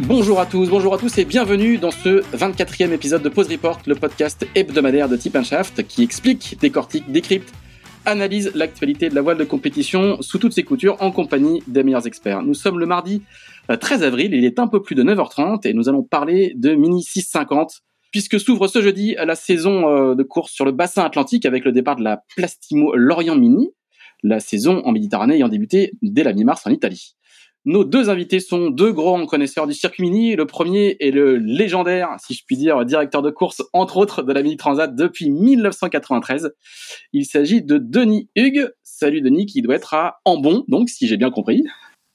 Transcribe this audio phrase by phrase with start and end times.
[0.00, 3.78] Bonjour à tous, bonjour à tous et bienvenue dans ce 24e épisode de Pause Report,
[3.86, 7.54] le podcast hebdomadaire de Tip Shaft qui explique, décortique, décrypte,
[8.04, 12.08] analyse l'actualité de la voile de compétition sous toutes ses coutures en compagnie des meilleurs
[12.08, 12.42] experts.
[12.42, 13.22] Nous sommes le mardi
[13.68, 16.74] 13 euh, avril, il est un peu plus de 9h30 et nous allons parler de
[16.74, 21.46] Mini 650 puisque s'ouvre ce jeudi la saison euh, de course sur le bassin atlantique
[21.46, 23.70] avec le départ de la Plastimo Lorient Mini,
[24.24, 27.14] la saison en Méditerranée ayant débuté dès la mi-mars en Italie.
[27.66, 30.36] Nos deux invités sont deux grands connaisseurs du circuit mini.
[30.36, 34.32] Le premier est le légendaire, si je puis dire, directeur de course, entre autres, de
[34.34, 36.52] la Mini Transat depuis 1993.
[37.14, 38.68] Il s'agit de Denis Hugues.
[38.82, 41.64] Salut Denis, qui doit être à Ambon, donc, si j'ai bien compris.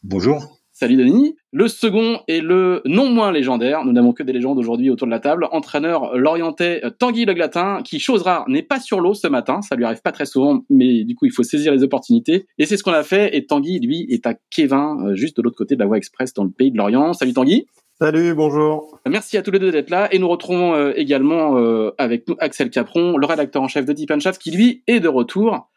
[0.03, 0.58] Bonjour.
[0.79, 1.35] Salut Denis.
[1.51, 5.11] Le second est le non moins légendaire, nous n'avons que des légendes aujourd'hui autour de
[5.11, 9.13] la table, entraîneur lorientais euh, Tanguy Le Glatin, qui, chose rare, n'est pas sur l'eau
[9.13, 11.83] ce matin, ça lui arrive pas très souvent, mais du coup il faut saisir les
[11.83, 12.45] opportunités.
[12.59, 15.41] Et c'est ce qu'on a fait, et Tanguy, lui, est à Kévin, euh, juste de
[15.41, 17.11] l'autre côté de la voie express dans le pays de Lorient.
[17.11, 17.67] Salut Tanguy
[17.99, 18.97] Salut, bonjour.
[19.05, 21.57] Merci à tous les deux d'être là, et nous retrouvons euh, également
[21.97, 25.67] avec nous Axel Capron, le rédacteur en chef de Deep qui lui est de retour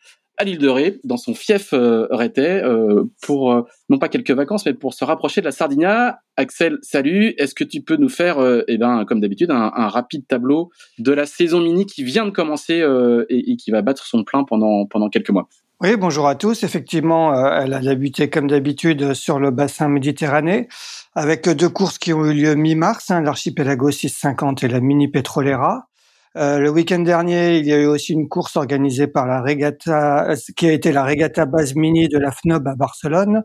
[0.42, 4.66] à l'île de Ré, dans son fief euh, euh, pour euh, non pas quelques vacances,
[4.66, 6.18] mais pour se rapprocher de la Sardinia.
[6.36, 7.34] Axel, salut.
[7.38, 11.26] Est-ce que tu peux nous faire, eh ben, comme d'habitude, un, rapide tableau de la
[11.26, 12.82] saison mini qui vient de commencer
[13.28, 15.48] et, qui va battre son plein pendant pendant quelques mois?
[15.80, 16.62] Oui, bonjour à tous.
[16.62, 20.64] Effectivement, elle a débuté comme d'habitude sur le bassin méditerranéen
[21.14, 25.88] avec deux courses qui ont eu lieu mi-mars, hein, l'archipelago 650 et la Mini Petrolera.
[26.38, 30.31] Euh, le week-end dernier, il y a eu aussi une course organisée par la Regatta,
[30.31, 33.43] euh, qui a été la Regatta Base Mini de la FNOB à Barcelone.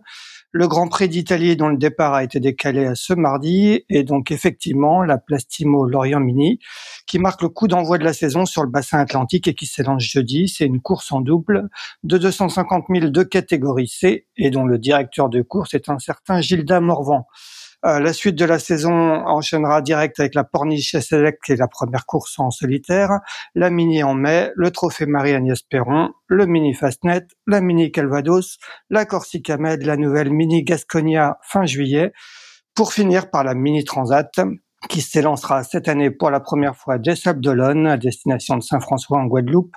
[0.53, 4.31] Le Grand Prix d'Italie, dont le départ a été décalé à ce mardi, et donc
[4.31, 6.59] effectivement la Plastimo Lorient Mini,
[7.06, 10.04] qui marque le coup d'envoi de la saison sur le bassin atlantique et qui s'élance
[10.04, 10.48] jeudi.
[10.48, 11.68] C'est une course en double
[12.04, 16.40] de 250 000 de catégorie C, et dont le directeur de course est un certain
[16.40, 17.25] Gilda Morvan.
[17.86, 22.06] Euh, la suite de la saison enchaînera direct avec la Porniche Select, et la première
[22.08, 23.20] course en solitaire,
[23.54, 28.58] la Mini en mai, le Trophée Marie-Agnès Perron, le Mini Fastnet, la Mini Calvados,
[28.90, 32.14] la Corsica Med, la nouvelle Mini Gasconia fin juillet,
[32.74, 34.32] pour finir par la Mini Transat,
[34.90, 39.20] qui s'élancera cette année pour la première fois des Sables d'Olonne, à destination de Saint-François
[39.20, 39.76] en Guadeloupe,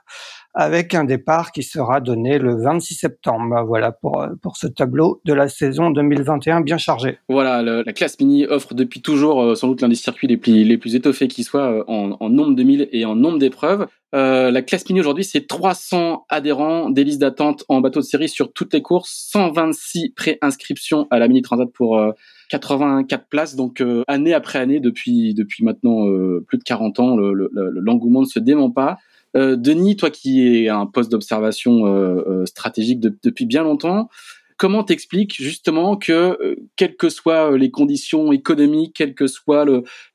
[0.55, 3.65] avec un départ qui sera donné le 26 septembre.
[3.67, 7.19] Voilà pour, pour ce tableau de la saison 2021 bien chargé.
[7.29, 10.65] Voilà, la classe mini offre depuis toujours euh, sans doute l'un des circuits les plus,
[10.65, 13.87] les plus étoffés qui soit euh, en, nombre de milles et en nombre d'épreuves.
[14.15, 18.29] Euh, la classe mini aujourd'hui, c'est 300 adhérents, des listes d'attente en bateau de série
[18.29, 22.03] sur toutes les courses, 126 pré-inscriptions à la mini transat pour
[22.51, 23.55] 84 places.
[23.55, 26.07] Donc année après année, depuis depuis maintenant
[26.49, 28.99] plus de 40 ans, l'engouement le, ne se dément pas.
[29.37, 34.09] Euh, Denis, toi qui es un poste d'observation euh, euh, stratégique depuis bien longtemps,
[34.57, 39.65] comment t'expliques justement que, quelles que soient les conditions économiques, quelle que soit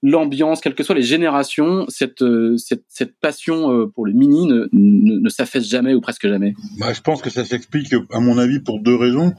[0.03, 2.23] l'ambiance, quelles que soient les générations, cette,
[2.57, 6.53] cette, passion pour le mini ne, ne, s'affaisse jamais ou presque jamais?
[6.77, 9.33] Bah, Je pense que ça s'explique, à mon avis, pour deux raisons,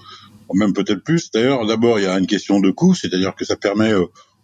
[0.53, 1.31] même peut-être plus.
[1.31, 3.93] D'ailleurs, d'abord, il y a une question de coût, c'est-à-dire que ça permet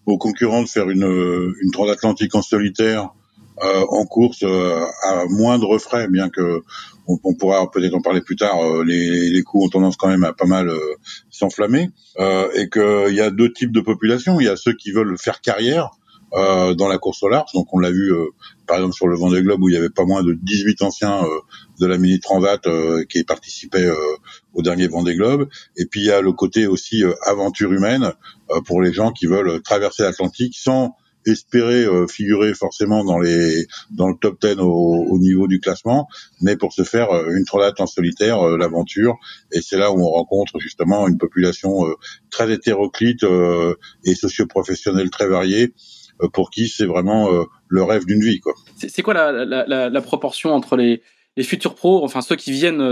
[0.07, 3.11] aux concurrents de faire une, une transatlantique en solitaire
[3.63, 6.63] en course euh, à moindre frais, bien que
[7.07, 8.61] on, pourra peut-être en parler plus tard.
[8.61, 10.71] Euh, les, les coûts ont tendance quand même à pas mal
[11.31, 14.41] s'enflammer, et qu'il y a deux types de populations.
[14.41, 15.91] Il y a ceux qui veulent faire carrière.
[16.33, 17.53] dans la course au large.
[17.53, 18.11] Donc on l'a vu
[18.67, 21.21] par exemple sur le Vendée Globe où il y avait pas moins de 18 anciens
[21.79, 22.63] de la Mini Transat
[23.11, 23.91] qui participaient
[24.55, 25.49] au dernier Vendée Globe.
[25.77, 28.13] Et puis il y a le côté aussi aventure humaine
[28.65, 30.97] pour les gens qui veulent traverser l'Atlantique sans
[31.27, 36.09] espérer euh, figurer forcément dans les dans le top 10 au, au niveau du classement,
[36.41, 39.19] mais pour se faire euh, une trollade en solitaire, euh, l'aventure.
[39.53, 41.85] Et c'est là où on rencontre justement une population
[42.31, 43.25] très hétéroclite
[44.05, 45.73] et socio-professionnelle très variée
[46.33, 47.29] pour qui c'est vraiment
[47.69, 48.41] le rêve d'une vie.
[48.41, 48.55] Quoi.
[48.77, 51.03] C'est quoi la, la, la, proportion entre les,
[51.37, 52.83] les futurs pros, enfin ceux qui viennent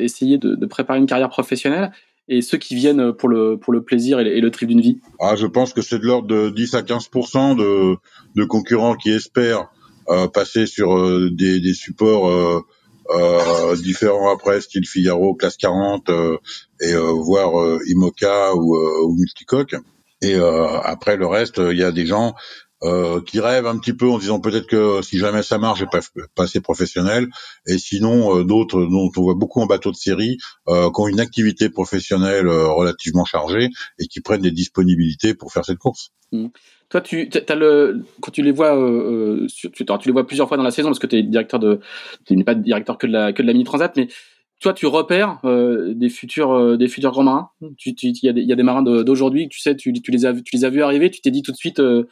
[0.00, 1.92] essayer de, de préparer une carrière professionnelle,
[2.32, 5.36] et ceux qui viennent pour le pour le plaisir et le, trip d'une vie ah,
[5.36, 7.08] Je pense que c'est de l'ordre de 10 à 15
[7.56, 7.96] de,
[8.34, 9.68] de concurrents qui espèrent
[10.08, 16.10] euh, passer sur euh, des, supports euh, différents après, style Figaro, classe 40,
[16.80, 19.76] et voir Imoca ou, ou Multicoque.
[20.22, 22.34] Et après le reste, il y a des gens
[22.82, 25.86] euh, qui rêvent un petit peu en disant peut-être que si jamais ça marche, j'ai
[25.86, 26.00] pas,
[26.42, 27.28] assez professionnel.
[27.66, 30.38] Et sinon, euh, d'autres dont on voit beaucoup en bateau de série,
[30.68, 33.68] euh, qui ont une activité professionnelle euh, relativement chargée
[33.98, 36.10] et qui prennent des disponibilités pour faire cette course.
[36.32, 36.48] Mmh.
[36.88, 40.58] Toi, tu as le quand tu les vois, euh, tu, tu, les vois plusieurs fois
[40.58, 41.80] dans la saison parce que tu directeur de,
[42.26, 44.08] tu n'es pas directeur que de la que de la mini transat, mais
[44.60, 47.50] toi, tu repères euh, des futurs des futurs grands marins?
[47.60, 50.64] Il y, y a des marins d'aujourd'hui, tu sais, tu, tu les as tu les
[50.64, 51.10] as vus arriver.
[51.10, 52.08] Tu t'es dit tout de suite, euh,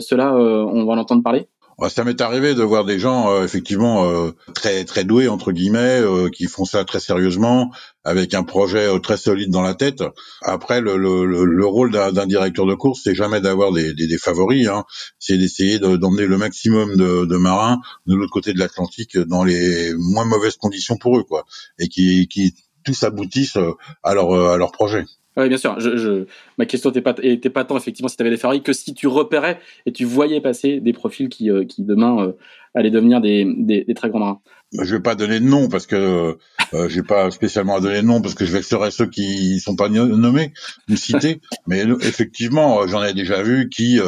[0.00, 1.48] cela, euh, on va l'entendre parler
[1.90, 4.04] ça m'est arrivé de voir des gens euh, effectivement
[4.52, 6.02] très très doués entre guillemets
[6.32, 7.70] qui font ça très sérieusement
[8.02, 10.02] avec un projet très solide dans la tête.
[10.42, 14.18] Après le, le, le rôle d'un directeur de course c'est jamais d'avoir des, des, des,
[14.18, 14.82] favoris, hein.
[15.20, 19.94] c'est d'essayer d'emmener le maximum de, de, marins de l'autre côté de l'Atlantique dans les
[19.94, 21.44] moins mauvaises conditions pour eux quoi
[21.78, 23.58] et qui, qui tous aboutissent
[24.02, 25.04] à leur à leur projet.
[25.38, 25.78] Oui, bien sûr.
[25.78, 26.26] Je, je,
[26.58, 28.92] ma question n'était pas, était pas tant effectivement si tu avais des favoris que si
[28.92, 32.32] tu repérais et tu voyais passer des profils qui, euh, qui demain euh,
[32.74, 34.40] allaient devenir des, des, des, très grands marins.
[34.72, 36.36] Je vais pas donner de nom parce que
[36.74, 39.76] euh, j'ai pas spécialement à donner de nom parce que je vexerai ceux qui sont
[39.76, 40.52] pas nommés
[40.90, 41.40] ou cités.
[41.68, 44.00] Mais effectivement, j'en ai déjà vu qui,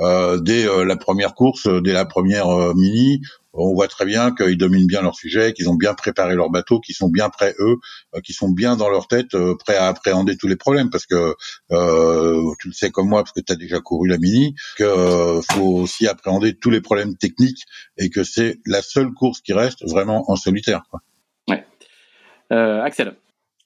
[0.00, 3.20] euh, dès la première course, dès la première mini,
[3.58, 6.80] on voit très bien qu'ils dominent bien leur sujet, qu'ils ont bien préparé leur bateau,
[6.80, 7.76] qu'ils sont bien prêts eux,
[8.14, 11.06] euh, qu'ils sont bien dans leur tête, euh, prêts à appréhender tous les problèmes, parce
[11.06, 11.34] que
[11.72, 15.40] euh, tu le sais comme moi, parce que tu as déjà couru la mini, que
[15.52, 17.64] faut aussi appréhender tous les problèmes techniques
[17.96, 20.82] et que c'est la seule course qui reste vraiment en solitaire.
[20.90, 21.00] Quoi.
[21.48, 21.64] Ouais.
[22.50, 23.14] Axel.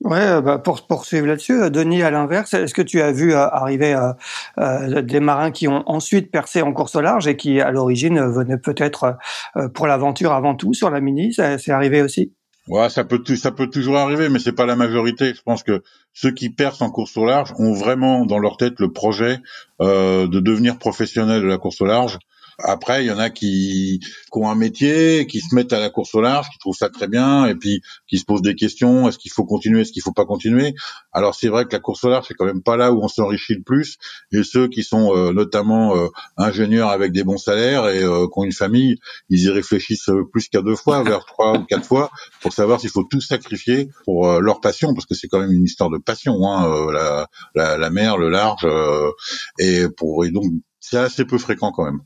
[0.05, 3.35] Ouais, euh, bah pour poursuivre là-dessus, euh, Denis, à l'inverse, est-ce que tu as vu
[3.35, 3.97] euh, arriver
[4.59, 8.59] des marins qui ont ensuite percé en course au large et qui, à l'origine, venaient
[8.59, 9.17] peut-être
[9.75, 12.33] pour l'aventure avant tout sur la mini C'est arrivé aussi?
[12.69, 15.35] Ouais, ça peut ça peut toujours arriver, mais c'est pas la majorité.
[15.35, 15.83] Je pense que
[16.13, 19.39] ceux qui percent en course au large ont vraiment dans leur tête le projet
[19.81, 22.19] de devenir professionnel de la course au large
[22.59, 25.91] après, il y en a qui, qui, ont un métier, qui se mettent à la
[25.91, 28.73] course au large, qui trouvent ça très bien, et puis qui se posent des questions
[29.09, 30.75] est-ce qu'il faut continuer, est-ce qu'il faut pas continuer?
[31.13, 33.09] Alors c'est vrai que la course au large, c'est quand même pas là où on
[33.09, 33.99] s'enrichit le plus.
[34.33, 38.33] Et ceux qui sont euh, notamment euh, ingénieurs avec des bons salaires et euh, qui
[38.39, 38.97] ont une famille,
[39.29, 42.11] ils y réfléchissent plus qu'à deux fois, vers trois ou quatre fois,
[42.41, 45.65] pour savoir s'il faut tout sacrifier pour leur passion, parce que c'est quand même une
[45.65, 48.67] histoire de passion, hein, la, la, la, mer, le large,
[49.59, 50.45] et pour et donc
[50.81, 52.01] c'est assez peu fréquent quand même.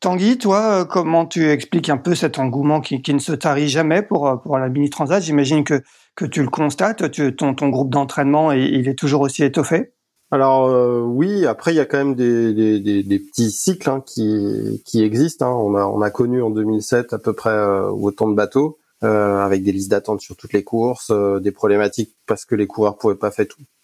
[0.00, 3.68] Tanguy, toi, euh, comment tu expliques un peu cet engouement qui, qui ne se tarit
[3.68, 5.82] jamais pour, euh, pour la mini transat J'imagine que,
[6.16, 9.92] que tu le constates, tu, ton, ton groupe d'entraînement, il est toujours aussi étoffé
[10.32, 13.88] alors euh, oui, après il y a quand même des, des, des, des petits cycles
[13.88, 15.46] hein, qui, qui existent.
[15.46, 15.54] Hein.
[15.54, 17.56] On, a, on a connu en 2007 à peu près
[17.92, 22.44] autant de bateaux, euh, avec des listes d'attente sur toutes les courses, des problématiques parce
[22.44, 23.30] que les coureurs pouvaient pas,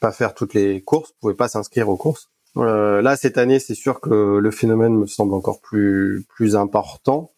[0.01, 2.32] pas faire toutes les courses, pouvaient pas s'inscrire aux courses.
[2.57, 6.27] Euh, là, cette année, c'est sûr que le phénomène me semble encore plus
[6.57, 7.33] important,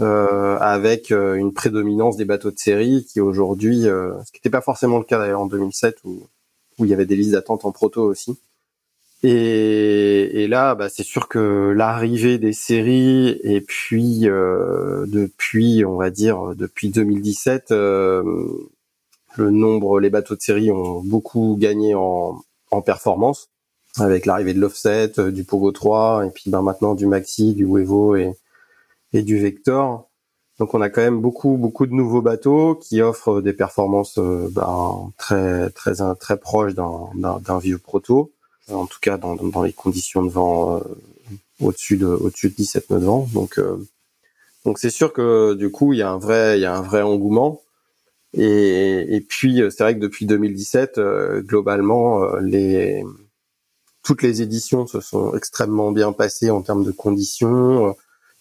[0.00, 4.60] euh, avec euh, une prédominance des bateaux de série qui aujourd'hui, ce qui n'était pas
[4.60, 6.28] forcément le cas d'ailleurs en 2007 où
[6.78, 8.38] où il y avait des listes d'attente en proto aussi.
[9.24, 16.54] Et, là, bah, c'est sûr que l'arrivée des séries et puis depuis, on va dire
[16.54, 18.70] depuis 2017, le
[19.38, 22.44] nombre, les bateaux de série ont beaucoup gagné en
[22.84, 23.48] performance
[24.00, 27.64] avec l'arrivée de l'offset, euh, du Pogo 3 et puis ben maintenant du Maxi, du
[27.66, 28.32] Wevo et,
[29.12, 30.08] et du Vector.
[30.58, 34.48] Donc on a quand même beaucoup beaucoup de nouveaux bateaux qui offrent des performances euh,
[34.50, 38.32] ben, très très très proches d'un vieux proto,
[38.70, 40.80] en tout cas dans, dans les conditions de vent euh,
[41.60, 43.28] au-dessus de au-dessus de 17 nœuds de vent.
[43.32, 43.60] Donc
[44.64, 46.82] donc c'est sûr que du coup il y a un vrai il y a un
[46.82, 47.62] vrai engouement.
[48.34, 51.00] Et, et puis c'est vrai que depuis 2017
[51.46, 53.02] globalement les
[54.08, 57.94] toutes les éditions se sont extrêmement bien passées en termes de conditions.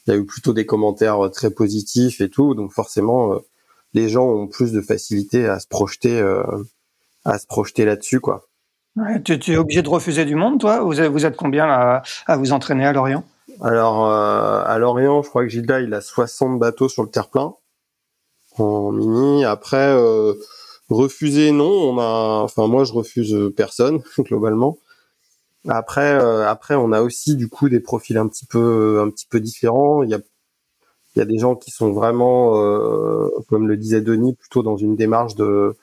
[0.05, 3.39] Il y a eu plutôt des commentaires très positifs et tout, donc forcément, euh,
[3.93, 6.41] les gens ont plus de facilité à se projeter, euh,
[7.25, 8.47] à se projeter là-dessus, quoi.
[9.25, 10.79] tu, es obligé de refuser du monde, toi?
[10.79, 13.25] Vous êtes, vous êtes combien à, vous entraîner à Lorient?
[13.59, 17.55] Alors, euh, à Lorient, je crois que Gilda, il a 60 bateaux sur le terre-plein
[18.57, 19.43] en mini.
[19.43, 19.93] Après,
[20.89, 21.69] refuser, non.
[21.69, 24.77] On a, enfin, moi, je refuse personne globalement.
[25.67, 29.27] Après, euh, après, on a aussi du coup des profils un petit peu, un petit
[29.27, 30.03] peu différents.
[30.03, 30.19] Il y a,
[31.15, 34.77] il y a des gens qui sont vraiment, euh, comme le disait Denis, plutôt dans
[34.77, 35.75] une démarche de,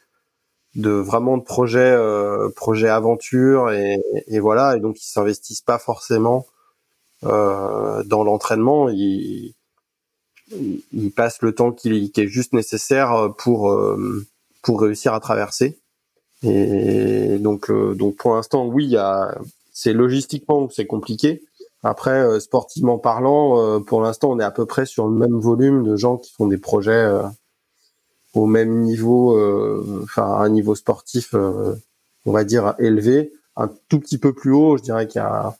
[0.76, 4.76] de vraiment de projet, euh, projet aventure et, et, voilà.
[4.76, 6.46] Et donc ils s'investissent pas forcément
[7.24, 8.88] euh, dans l'entraînement.
[8.88, 9.54] Ils,
[10.92, 14.24] ils passent le temps qui, est juste nécessaire pour euh,
[14.62, 15.78] pour réussir à traverser.
[16.42, 19.34] Et donc, donc pour l'instant, oui, il y a,
[19.74, 21.42] c'est logistiquement c'est compliqué.
[21.82, 25.96] Après, sportivement parlant, pour l'instant, on est à peu près sur le même volume de
[25.96, 27.12] gens qui font des projets
[28.32, 29.38] au même niveau,
[30.02, 34.78] enfin un niveau sportif, on va dire élevé, un tout petit peu plus haut.
[34.78, 35.58] Je dirais qu'il y a,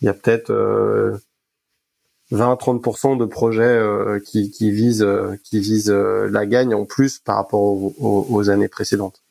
[0.00, 0.52] il y a peut-être
[2.32, 5.06] 20-30% de projets euh, qui, visent,
[5.42, 9.22] qui visent euh, la gagne en plus par rapport aux, années précédentes.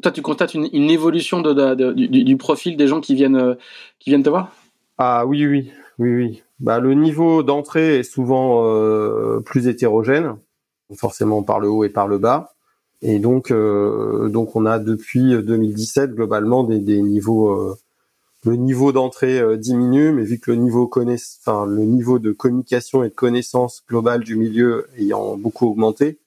[0.00, 3.54] Toi, tu constates une, évolution du, profil des gens qui viennent, euh,
[3.98, 4.52] qui viennent te voir?
[4.98, 6.42] Ah oui, oui, oui, oui.
[6.60, 8.62] Bah, le niveau d'entrée est souvent
[9.40, 10.36] plus hétérogène,
[10.94, 12.52] forcément par le haut et par le bas.
[13.00, 17.76] Et donc, donc on a depuis 2017 globalement des, des niveaux
[18.44, 23.02] le niveau d'entrée euh, diminue, mais vu que le niveau enfin le niveau de communication
[23.02, 26.18] et de connaissance globale du milieu ayant beaucoup augmenté,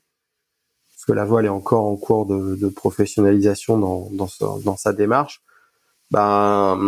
[1.03, 5.41] parce que la voile est encore en cours de, professionnalisation dans, sa démarche,
[6.11, 6.79] ben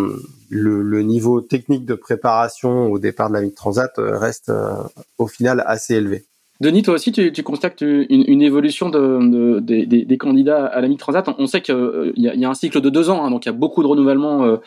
[0.49, 4.75] le, niveau technique de préparation au départ de la Mid Transat euh, reste euh,
[5.17, 6.23] au final assez élevé.
[6.61, 11.27] Denis, toi aussi, tu, constates une, évolution de, de, des, candidats à la Mid Transat.
[11.37, 13.53] On sait qu'il y, a un cycle de deux ans, hein, donc il y a
[13.53, 14.59] beaucoup de renouvellement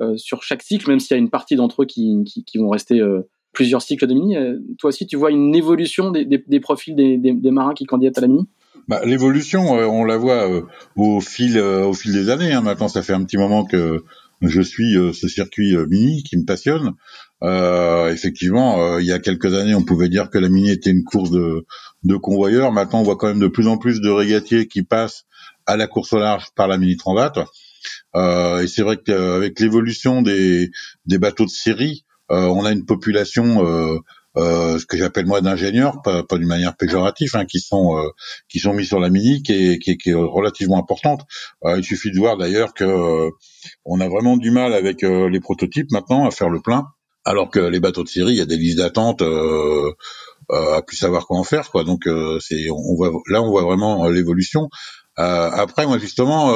[0.00, 2.24] euh, sur chaque cycle, même s'il y a une partie d'entre eux qui,
[2.54, 3.02] vont rester
[3.52, 4.36] plusieurs cycles de mini.
[4.78, 8.22] Toi aussi, tu vois une évolution des, des, profils des, des, marins qui candidatent à
[8.22, 8.46] la mini?
[8.88, 10.48] Bah, L'évolution, on la voit
[10.96, 12.52] au fil au fil des années.
[12.52, 12.62] Hein.
[12.62, 14.04] Maintenant, ça fait un petit moment que
[14.42, 16.92] je suis ce circuit mini qui me passionne.
[17.42, 21.04] Euh, effectivement, il y a quelques années, on pouvait dire que la mini était une
[21.04, 21.64] course de,
[22.16, 22.72] convoyeurs.
[22.72, 25.24] Maintenant, on voit quand même de plus en plus de régatiers qui passent
[25.66, 27.38] à la course au large par la mini transat.
[28.14, 30.70] Euh, et c'est vrai qu'avec l'évolution des,
[31.06, 34.00] des bateaux de série, euh, on a une population euh, euh,
[34.36, 38.08] ce que j'appelle moi d'ingénieurs, pas, pas d'une manière péjorative, hein, qui sont euh,
[38.48, 41.22] qui sont mis sur la mini, qui est, qui est, qui est relativement importante.
[41.64, 43.30] Euh, il suffit de voir d'ailleurs que
[43.84, 46.86] on a vraiment du mal avec les prototypes maintenant à faire le plein,
[47.24, 49.22] alors que les bateaux de série, il y a des listes d'attente
[50.50, 51.84] à plus savoir quoi en faire, quoi.
[51.84, 52.08] Donc
[52.40, 54.68] c'est on voit là on voit vraiment l'évolution.
[55.16, 56.54] après moi justement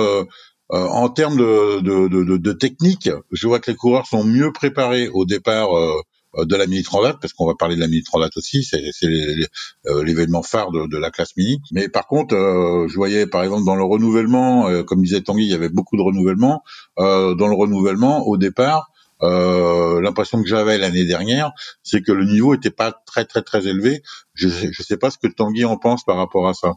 [0.73, 4.53] euh, en termes de, de, de, de, technique, je vois que les coureurs sont mieux
[4.53, 6.01] préparés au départ euh,
[6.37, 10.05] de la mini transat parce qu'on va parler de la mini transat aussi c'est euh,
[10.05, 11.61] l'événement phare de, de, la classe mini.
[11.73, 15.55] Mais par contre je voyais par exemple dans le renouvellement comme disait Tanguy il y
[15.55, 16.63] avait beaucoup de renouvellement
[16.97, 22.71] dans le renouvellement au départ l'impression que j'avais l'année dernière c'est que le niveau était
[22.71, 24.03] pas très très très élevé.
[24.35, 26.75] Je je sais pas ce que Tanguy en pense par rapport à ça.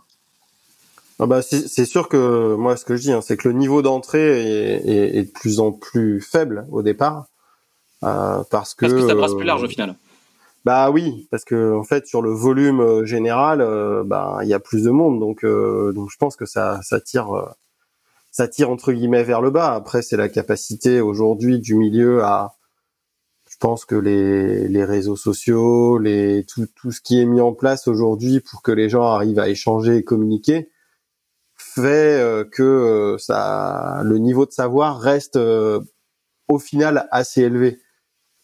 [1.20, 3.82] Ah bah c'est sûr que moi ce que je dis, hein, c'est que le niveau
[3.82, 7.28] d'entrée est, est, de plus en plus faible au départ,
[8.04, 9.96] euh, parce que parce que ça brasse plus large au final.
[10.66, 14.54] Bah oui, parce que en fait sur le volume euh, général, euh, bah il y
[14.54, 17.30] a plus de monde, donc euh, donc je pense que ça ça tire
[18.32, 19.74] ça tire entre guillemets vers le bas.
[19.74, 22.54] Après c'est la capacité aujourd'hui du milieu à
[23.50, 27.54] je pense que les, les réseaux sociaux, les tout, tout ce qui est mis en
[27.54, 30.72] place aujourd'hui pour que les gens arrivent à échanger et communiquer,
[31.56, 35.80] fait euh, que euh, ça, le niveau de savoir reste euh,
[36.48, 37.80] au final assez élevé.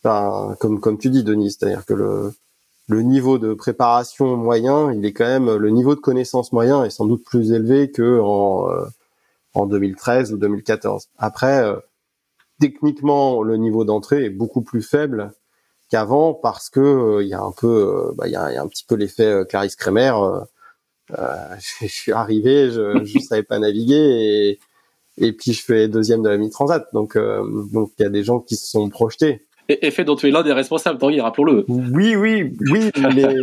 [0.04, 2.34] Enfin, comme comme tu dis, Denis, c'est-à-dire que le
[2.88, 6.90] le niveau de préparation moyen, il est quand même le niveau de connaissance moyen est
[6.90, 8.68] sans doute plus élevé que en
[9.56, 11.10] en 2013 ou 2014.
[11.18, 11.64] Après,
[12.60, 15.34] techniquement, le niveau d'entrée est beaucoup plus faible
[15.90, 18.68] qu'avant parce que il y a un peu, bah, il y, a, y, a, un
[18.68, 20.14] petit peu l'effet Clarisse Kremer
[21.18, 24.60] euh, je, suis arrivé, je je savais pas naviguer et
[25.22, 26.88] et puis je fais deuxième de la mi-transat.
[26.94, 29.46] Donc euh, donc il y a des gens qui se sont projetés.
[29.70, 31.66] Et, et fait dont tu es l'un des responsables, Tanguy, rappelons-le.
[31.68, 33.36] Oui, oui, oui, mais,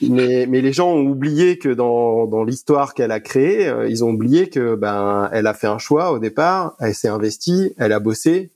[0.00, 4.04] mais, mais les gens ont oublié que dans, dans l'histoire qu'elle a créée, euh, ils
[4.04, 7.92] ont oublié que ben elle a fait un choix au départ, elle s'est investie, elle
[7.92, 8.50] a bossé,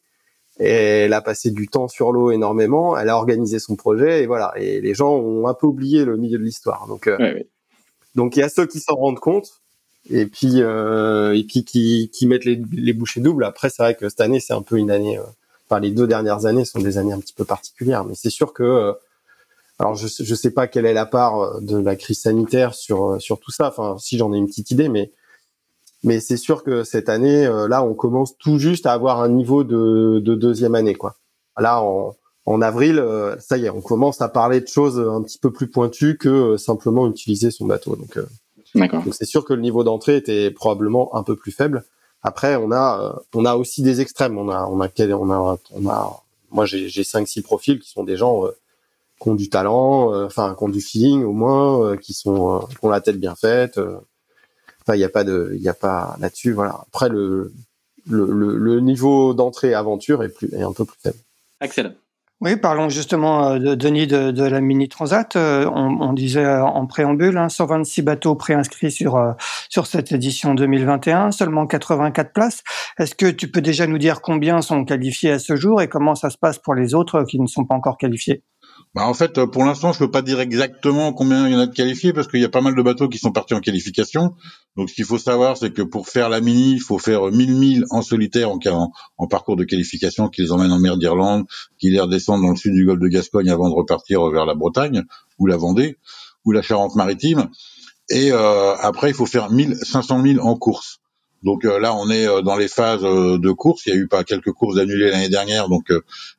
[0.59, 4.27] et elle a passé du temps sur l'eau énormément, elle a organisé son projet et
[4.27, 4.53] voilà.
[4.57, 6.87] Et les gens ont un peu oublié le milieu de l'histoire.
[6.89, 7.09] Donc
[8.15, 9.61] donc il y a ceux qui s'en rendent compte
[10.09, 13.45] et puis euh, et puis qui, qui mettent les, les bouchées doubles.
[13.45, 15.19] Après c'est vrai que cette année c'est un peu une année.
[15.19, 15.23] Euh,
[15.69, 18.53] enfin les deux dernières années sont des années un petit peu particulières, mais c'est sûr
[18.53, 18.93] que euh,
[19.79, 23.21] alors je je sais pas quelle est la part euh, de la crise sanitaire sur
[23.21, 23.69] sur tout ça.
[23.69, 25.13] Enfin si j'en ai une petite idée, mais
[26.03, 29.65] mais c'est sûr que cette année là on commence tout juste à avoir un niveau
[29.65, 31.17] de, de deuxième année quoi.
[31.59, 32.15] Là on
[32.47, 35.51] en avril, euh, ça y est, on commence à parler de choses un petit peu
[35.53, 37.97] plus pointues que euh, simplement utiliser son bateau.
[37.97, 38.27] Donc, euh,
[38.75, 41.85] donc c'est sûr que le niveau d'entrée était probablement un peu plus faible.
[42.23, 44.39] Après, on a, on a aussi des extrêmes.
[44.39, 48.05] On a, on a, on a, on a moi j'ai cinq six profils qui sont
[48.05, 48.45] des gens
[49.21, 52.89] qui ont du talent, enfin qui ont du feeling au moins, qui sont, qui ont
[52.89, 53.79] la tête bien faite.
[53.79, 56.53] Enfin, il n'y a pas de, il y a pas là-dessus.
[56.53, 56.81] Voilà.
[56.87, 57.53] Après le
[58.09, 61.19] le, niveau d'entrée aventure est plus est un peu plus faible.
[61.61, 61.93] Excellent.
[62.43, 65.37] Oui, parlons justement, euh, de, Denis, de, la Mini Transat.
[65.37, 69.35] Euh, on, disait euh, en préambule, hein, 126 bateaux préinscrits sur,
[69.71, 72.63] sur cette édition 2021, seulement 84 places.
[72.99, 76.15] Est-ce que tu peux déjà nous dire combien sont qualifiés à ce jour et comment
[76.15, 78.43] ça se passe pour les autres qui ne sont pas encore qualifiés?
[78.97, 81.67] Bah en fait, pour l'instant, je peux pas dire exactement combien il y en a
[81.67, 84.35] de qualifiés parce qu'il y a pas mal de bateaux qui sont partis en qualification.
[84.75, 87.55] Donc, ce qu'il faut savoir, c'est que pour faire la mini, il faut faire 1000
[87.57, 91.45] milles en solitaire en, parcours de qualification qui les emmène en mer d'Irlande,
[91.79, 94.55] qui les redescendent dans le sud du golfe de Gascogne avant de repartir vers la
[94.55, 95.03] Bretagne
[95.39, 95.99] ou la Vendée
[96.47, 97.51] ou la Charente-Maritime.
[98.09, 101.01] Et euh, après, il faut faire 1500 milles en course.
[101.43, 103.87] Donc euh, là, on est euh, dans les phases euh, de course.
[103.87, 105.93] Il y a eu pas quelques courses annulées l'année dernière, donc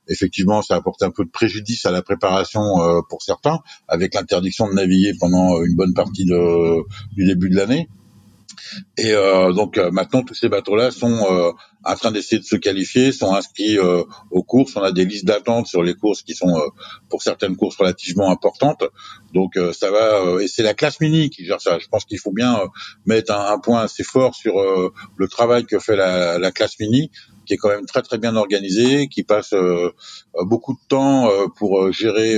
[0.08, 2.62] effectivement, ça a apporté un peu de préjudice à la préparation
[3.10, 7.90] pour certains, avec l'interdiction de naviguer pendant une bonne partie du début de l'année.
[8.98, 11.52] Et euh, donc euh, maintenant, tous ces bateaux-là sont euh,
[11.84, 14.76] en train d'essayer de se qualifier, sont inscrits aux courses.
[14.76, 16.60] On a des listes d'attente sur les courses qui sont,
[17.10, 18.84] pour certaines courses, relativement importantes.
[19.34, 21.80] Donc ça va, et c'est la classe mini qui gère ça.
[21.80, 22.60] Je pense qu'il faut bien
[23.06, 24.56] mettre un, point assez fort sur
[25.16, 27.10] le travail que fait la, la, classe mini,
[27.46, 29.54] qui est quand même très très bien organisée, qui passe
[30.42, 32.36] beaucoup de temps pour gérer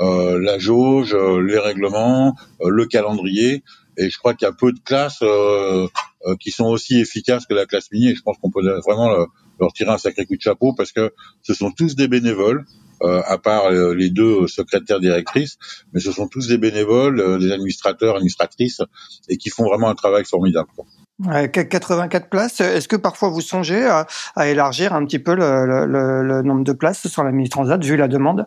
[0.00, 3.64] la jauge, les règlements, le calendrier.
[3.98, 5.88] Et je crois qu'il y a peu de classes euh,
[6.26, 8.10] euh, qui sont aussi efficaces que la classe mini.
[8.10, 9.10] Et je pense qu'on peut vraiment
[9.60, 11.12] leur tirer un sacré coup de chapeau parce que
[11.42, 12.64] ce sont tous des bénévoles.
[13.04, 15.56] Euh, à part les deux secrétaires directrices,
[15.92, 18.80] mais ce sont tous des bénévoles, des administrateurs, administratrices,
[19.28, 20.68] et qui font vraiment un travail formidable.
[21.24, 22.60] Ouais, 84 places.
[22.60, 26.72] Est-ce que parfois vous songez à, élargir un petit peu le, le, le, nombre de
[26.72, 28.46] places sur la mini transat vu la demande?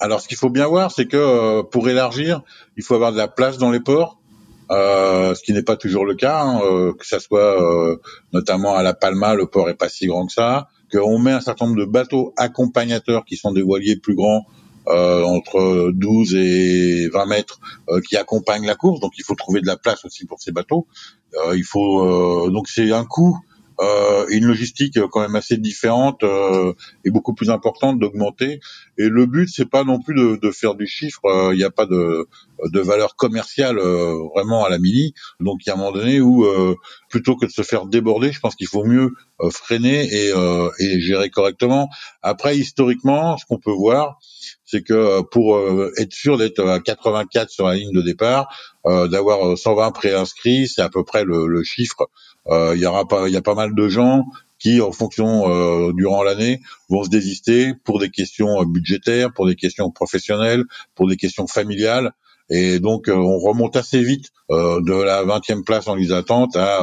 [0.00, 2.42] Alors, ce qu'il faut bien voir, c'est que pour élargir,
[2.76, 4.17] il faut avoir de la place dans les ports.
[4.70, 7.96] Euh, ce qui n'est pas toujours le cas, hein, euh, que ça soit euh,
[8.32, 11.40] notamment à La Palma, le port est pas si grand que ça, qu'on met un
[11.40, 14.46] certain nombre de bateaux accompagnateurs qui sont des voiliers plus grands,
[14.90, 17.60] entre 12 et 20 mètres,
[18.08, 20.86] qui accompagnent la course, donc il faut trouver de la place aussi pour ces bateaux.
[21.54, 23.38] il faut donc c'est un coût
[23.80, 26.72] euh, une logistique quand même assez différente euh,
[27.04, 28.60] et beaucoup plus importante d'augmenter.
[28.96, 31.24] Et le but, c'est pas non plus de, de faire du chiffre.
[31.26, 32.26] Euh, il n'y a pas de,
[32.64, 35.14] de valeur commerciale euh, vraiment à la mini.
[35.38, 36.46] Donc il y a un moment donné où
[37.08, 39.12] plutôt que de se faire déborder, je pense qu'il faut mieux
[39.50, 40.32] freiner et,
[40.80, 41.88] et gérer correctement.
[42.22, 44.18] Après, historiquement, ce qu'on peut voir,
[44.64, 45.58] c'est que pour
[45.96, 48.48] être sûr d'être à 84 sur la ligne de départ,
[48.84, 53.28] d'avoir 120 préinscrits, c'est à peu près le, le chiffre euh, il y aura pas,
[53.28, 54.24] il y a pas mal de gens
[54.58, 59.46] qui, en fonction euh, durant l'année, vont se désister pour des questions euh, budgétaires, pour
[59.46, 62.12] des questions professionnelles, pour des questions familiales.
[62.50, 66.80] Et donc, on remonte assez vite de la 20e place en liste d'attente à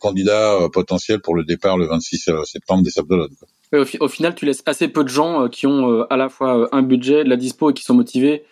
[0.00, 3.26] candidat potentiel pour le départ le 26 septembre des Sables.
[3.72, 6.82] Au, au, final, tu laisses assez peu de gens qui ont à la fois un
[6.82, 8.44] budget, de la dispo et qui sont motivés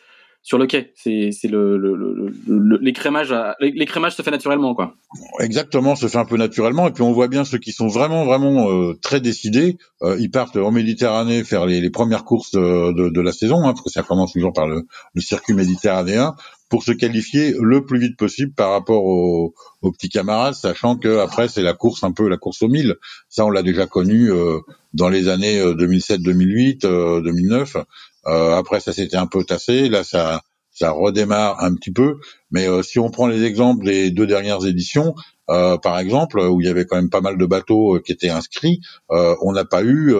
[0.44, 0.92] sur le quai.
[0.94, 4.94] C'est le, le, le, l'écrémage, l'écrémage se fait naturellement, quoi.
[5.40, 6.86] Exactement, se fait un peu naturellement.
[6.86, 9.78] Et puis on voit bien ceux qui sont vraiment, vraiment euh, très décidés.
[10.02, 13.72] Euh, ils partent en Méditerranée faire les, les premières courses de, de, la saison, hein,
[13.72, 16.34] parce que ça commence toujours par le, circuit méditerranéen,
[16.68, 21.20] pour se qualifier le plus vite possible par rapport aux, aux petits camarades, sachant que
[21.20, 22.96] après c'est la course un peu la course au mille.
[23.30, 24.58] Ça, on l'a déjà connu euh,
[24.92, 27.78] dans les années 2007, 2008, 2009.
[28.26, 29.88] Euh, après, ça s'était un peu tassé.
[29.88, 32.18] Là, ça, ça redémarre un petit peu.
[32.50, 35.14] Mais euh, si on prend les exemples des deux dernières éditions,
[35.50, 38.30] euh, par exemple, où il y avait quand même pas mal de bateaux qui étaient
[38.30, 40.14] inscrits, on n'a pas eu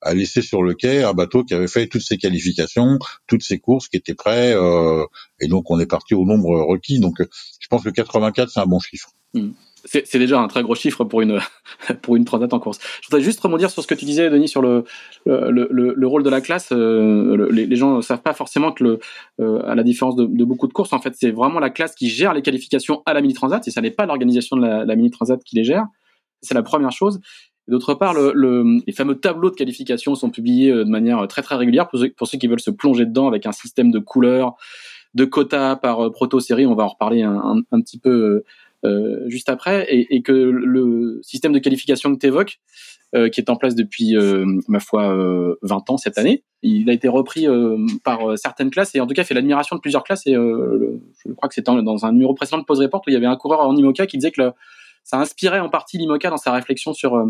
[0.00, 3.58] à laisser sur le quai un bateau qui avait fait toutes ses qualifications, toutes ses
[3.58, 4.54] courses, qui étaient prêts,
[5.40, 6.98] et donc on est parti au nombre requis.
[6.98, 9.10] Donc je pense que 84 c'est un bon chiffre.
[9.34, 9.50] Mmh
[9.84, 11.40] c'est déjà un très gros chiffre pour une
[12.02, 12.78] pour une transat en course.
[13.02, 14.84] Je voudrais juste rebondir sur ce que tu disais, Denis, sur le
[15.26, 16.70] le, le, rôle de la classe.
[16.72, 19.00] Euh, les, gens ne savent pas forcément que le
[19.40, 21.94] euh, à la différence de, de, beaucoup de courses, en fait, c'est vraiment la classe
[21.94, 24.84] qui gère les qualifications à la mini transat, et ça n'est pas l'organisation de la,
[24.84, 25.86] la, mini transat qui les gère.
[26.42, 27.20] C'est la première chose.
[27.66, 31.56] D'autre part, le, les fameux tableaux de qualification sont publiés euh, de manière très très
[31.56, 34.54] régulière pour ceux, qui veulent se plonger dedans avec un système de couleurs,
[35.14, 36.66] de quotas par proto-série.
[36.66, 38.44] On va en reparler un, un, un petit peu euh,
[39.26, 42.60] juste après, et, que le système de qualification que tu évoques,
[43.14, 45.14] euh, qui est en place depuis, euh, ma foi,
[45.62, 47.46] 20 ans cette année, il a été repris
[48.02, 51.48] par certaines classes, et en tout cas fait l'admiration de plusieurs classes, et je crois
[51.48, 53.60] que c'était dans un numéro précédent de Pose Report où il y avait un coureur
[53.60, 54.52] en IMOCA qui disait que
[55.02, 57.22] ça inspirait en partie l'IMOCA dans sa réflexion sur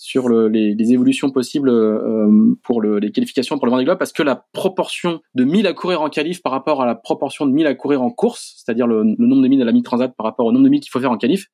[0.00, 4.12] sur le, les, évolutions possibles euh, pour le, les qualifications pour le Vendée Globe parce
[4.12, 7.52] que la proportion de 1000 à courir en qualif par rapport à la proportion de
[7.52, 10.46] 1000 à courir en course, c'est-à-dire le, nombre de milles à la mi-transat par rapport
[10.46, 11.48] au nombre de milles qu'il faut faire en qualif,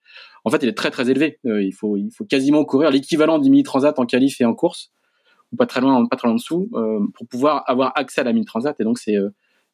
[0.44, 1.40] en fait, il est très très élevé.
[1.42, 4.92] il faut il faut quasiment courir l'équivalent du mini transat en qualif et en course,
[5.50, 6.70] ou pas très loin, pas très loin en dessous,
[7.14, 8.78] pour pouvoir avoir accès à la mini transat.
[8.78, 9.16] Et donc c'est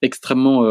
[0.01, 0.65] extrêmement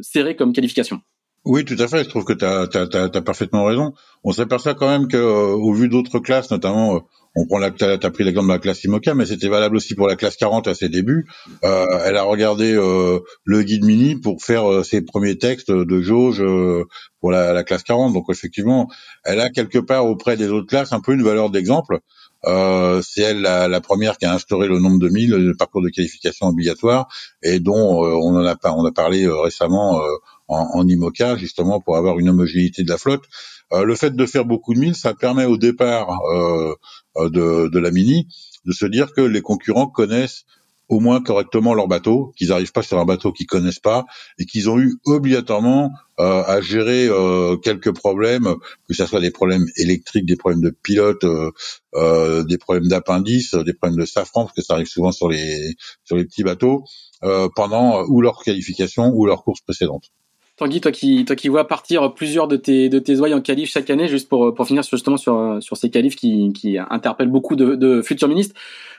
[0.00, 1.00] serré comme qualification.
[1.46, 2.02] Oui, tout à fait.
[2.02, 3.94] Je trouve que tu as, parfaitement raison.
[4.24, 7.06] On s'aperçoit quand même que, au vu d'autres classes, notamment
[7.36, 10.08] on prend la, t'as pris l'exemple de la classe IMOCA, mais c'était valable aussi pour
[10.08, 11.26] la classe 40 à ses débuts.
[11.64, 16.00] Euh, elle a regardé euh, le guide mini pour faire euh, ses premiers textes de
[16.00, 16.42] jauge
[17.20, 18.12] pour la, la, classe 40.
[18.12, 18.88] Donc effectivement,
[19.22, 22.00] elle a quelque part auprès des autres classes un peu une valeur d'exemple.
[22.44, 26.46] C'est elle la, première qui a instauré le nombre de 1000, le parcours de qualification
[26.46, 27.08] obligatoire,
[27.42, 30.00] et dont on en a, on a parlé récemment
[30.48, 33.24] en, en IMOCA, justement pour avoir une homogénéité de la flotte.
[33.72, 36.74] Euh, le fait de faire beaucoup de milles, ça permet au départ euh,
[37.16, 38.28] euh, de, de la Mini
[38.64, 40.44] de se dire que les concurrents connaissent
[40.88, 44.04] au moins correctement leur bateau, qu'ils n'arrivent pas sur un bateau qu'ils connaissent pas
[44.38, 48.54] et qu'ils ont eu obligatoirement euh, à gérer euh, quelques problèmes,
[48.88, 53.74] que ce soit des problèmes électriques, des problèmes de pilote, euh, des problèmes d'appendice, des
[53.74, 56.84] problèmes de safran, parce que ça arrive souvent sur les sur les petits bateaux,
[57.56, 60.10] pendant ou leur qualification ou leur course précédente.
[60.56, 63.90] Tanguy, toi qui, toi qui vois partir plusieurs de tes, de tes en qualif chaque
[63.90, 67.74] année, juste pour, pour finir justement sur, sur ces qualifs qui, qui interpellent beaucoup de,
[67.74, 68.54] de futurs ministres,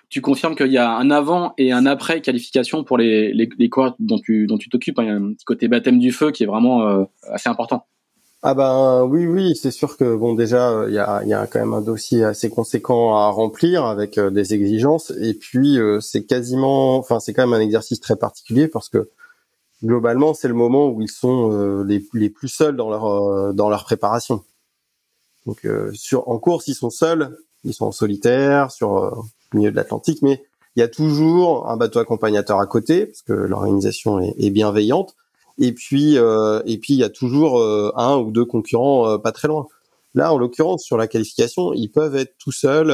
[0.09, 3.69] tu confirmes qu'il y a un avant et un après qualification pour les, les, les
[3.99, 4.99] dont tu dont tu t'occupes.
[4.99, 5.07] Hein.
[5.07, 7.85] Un petit côté baptême du feu qui est vraiment euh, assez important.
[8.43, 11.59] Ah ben oui, oui, c'est sûr que bon déjà il y a, y a quand
[11.59, 16.23] même un dossier assez conséquent à remplir avec euh, des exigences et puis euh, c'est
[16.23, 19.09] quasiment, enfin c'est quand même un exercice très particulier parce que
[19.83, 23.53] globalement, c'est le moment où ils sont euh, les, les, plus seuls dans leur euh,
[23.53, 24.43] dans leur préparation.
[25.45, 29.71] Donc euh, sur en course, ils sont seuls, ils sont en solitaire sur le milieu
[29.71, 30.43] de l'Atlantique, mais
[30.75, 35.15] il y a toujours un bateau accompagnateur à côté parce que l'organisation est, est, bienveillante.
[35.59, 37.63] Et puis et puis il y a toujours
[37.95, 39.65] un ou deux concurrents pas très loin.
[40.13, 42.91] Là, en l'occurrence, sur la qualification, ils peuvent être tout seuls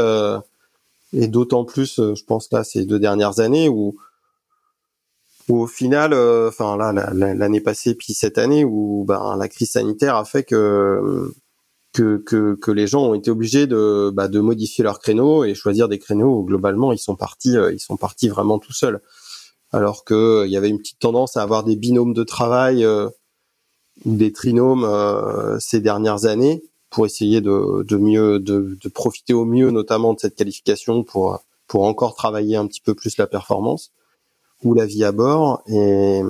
[1.12, 3.98] et d'autant plus, je pense là, ces deux dernières années où
[5.50, 10.16] au final, euh, enfin là, l'année passée puis cette année où ben, la crise sanitaire
[10.16, 11.34] a fait que
[11.94, 15.54] que, que, que les gens ont été obligés de, bah, de modifier leurs créneaux et
[15.54, 19.02] choisir des créneaux où globalement ils sont partis euh, ils sont partis vraiment tout seuls.
[19.72, 23.10] Alors que il y avait une petite tendance à avoir des binômes de travail euh,
[24.06, 24.88] ou des trinômes
[25.60, 30.20] ces dernières années pour essayer de, de mieux de, de profiter au mieux notamment de
[30.20, 33.92] cette qualification pour pour encore travailler un petit peu plus la performance
[34.64, 35.64] ou la vie à bord.
[35.68, 36.22] Et,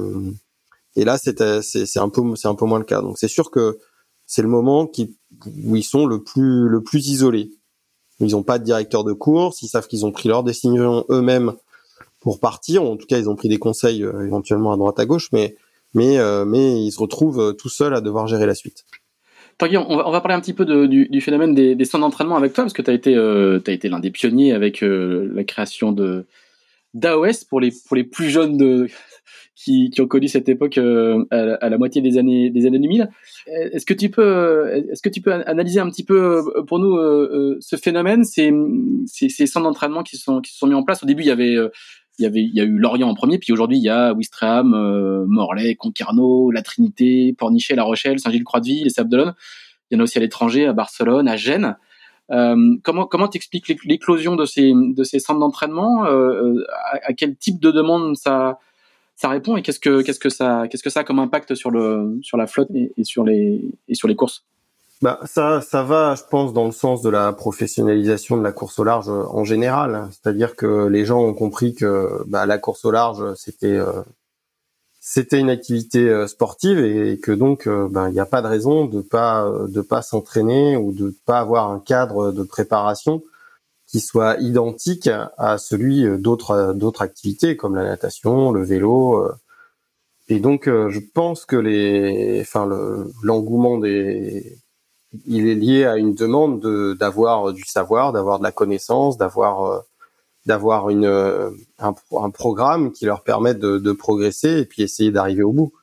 [0.96, 3.02] et là, c'est un peu c'est un peu moins le cas.
[3.02, 3.78] Donc c'est sûr que
[4.26, 4.90] c'est le moment
[5.66, 7.52] où ils sont le plus le plus isolés.
[8.20, 11.54] Ils n'ont pas de directeur de course, ils savent qu'ils ont pris leur décision eux-mêmes
[12.20, 12.84] pour partir.
[12.84, 15.56] En tout cas, ils ont pris des conseils euh, éventuellement à droite à gauche, mais
[15.94, 18.86] mais euh, mais ils se retrouvent euh, tout seuls à devoir gérer la suite.
[19.58, 22.38] Tanguy, on va, on va parler un petit peu du, phénomène des, des centres d'entraînement
[22.38, 26.26] avec toi, parce que tu été, as été l'un des pionniers avec la création de,
[26.94, 28.88] d'AOS pour les pour les plus jeunes de
[29.56, 33.10] qui, qui ont connu cette époque euh, à, la moitié des années des années 2000.
[33.48, 36.96] Est-ce que tu peux est-ce que tu peux analyser un petit peu euh, pour nous
[36.98, 38.52] euh, ce phénomène, ces,
[39.06, 41.04] ces, ces centres d'entraînement qui sont qui se sont mis en place?
[41.04, 41.56] Au début, il y avait
[42.20, 44.14] il y avait il y a eu Lorient en premier, puis aujourd'hui il y a
[44.14, 49.34] Ouistreham, Morlaix, Concarneau, La Trinité, Pornichet, La Rochelle, Saint-Gilles-Croix-de-Vie, les Sables d'Olonne.
[49.90, 51.76] Il y en a aussi à l'étranger, à Barcelone, à Gênes.
[52.34, 56.66] Euh, comment comment t'expliques l'éclosion de ces de ces centres d'entraînement euh, euh,
[57.04, 58.60] à, quel type de demande ça
[59.16, 61.70] ça répond et qu'est-ce que qu'est-ce que ça qu'est-ce que ça a comme impact sur
[61.70, 64.46] le sur la flotte et, sur les et sur les courses?
[65.04, 68.80] Bah ça ça va je pense dans le sens de la professionnalisation de la course
[68.80, 70.08] au large en général.
[70.12, 73.78] C'est-à-dire que les gens ont compris que bah, la course au large c'était
[75.06, 78.48] c'était une activité euh, sportive et que donc euh, ben il n'y a pas de
[78.48, 83.22] raison de pas de pas s'entraîner ou de pas avoir un cadre de préparation
[83.86, 89.34] qui soit identique à celui d'autres d'autres activités comme la natation, le vélo euh.
[90.30, 92.66] et donc je pense que les enfin
[93.24, 94.58] l'engouement des
[95.26, 99.84] il est lié à une demande de d'avoir du savoir, d'avoir de la connaissance, d'avoir
[100.46, 105.12] d'avoir une euh, un, un, programme qui leur permette de, de progresser et puis essayer
[105.12, 105.74] d'arriver au bout.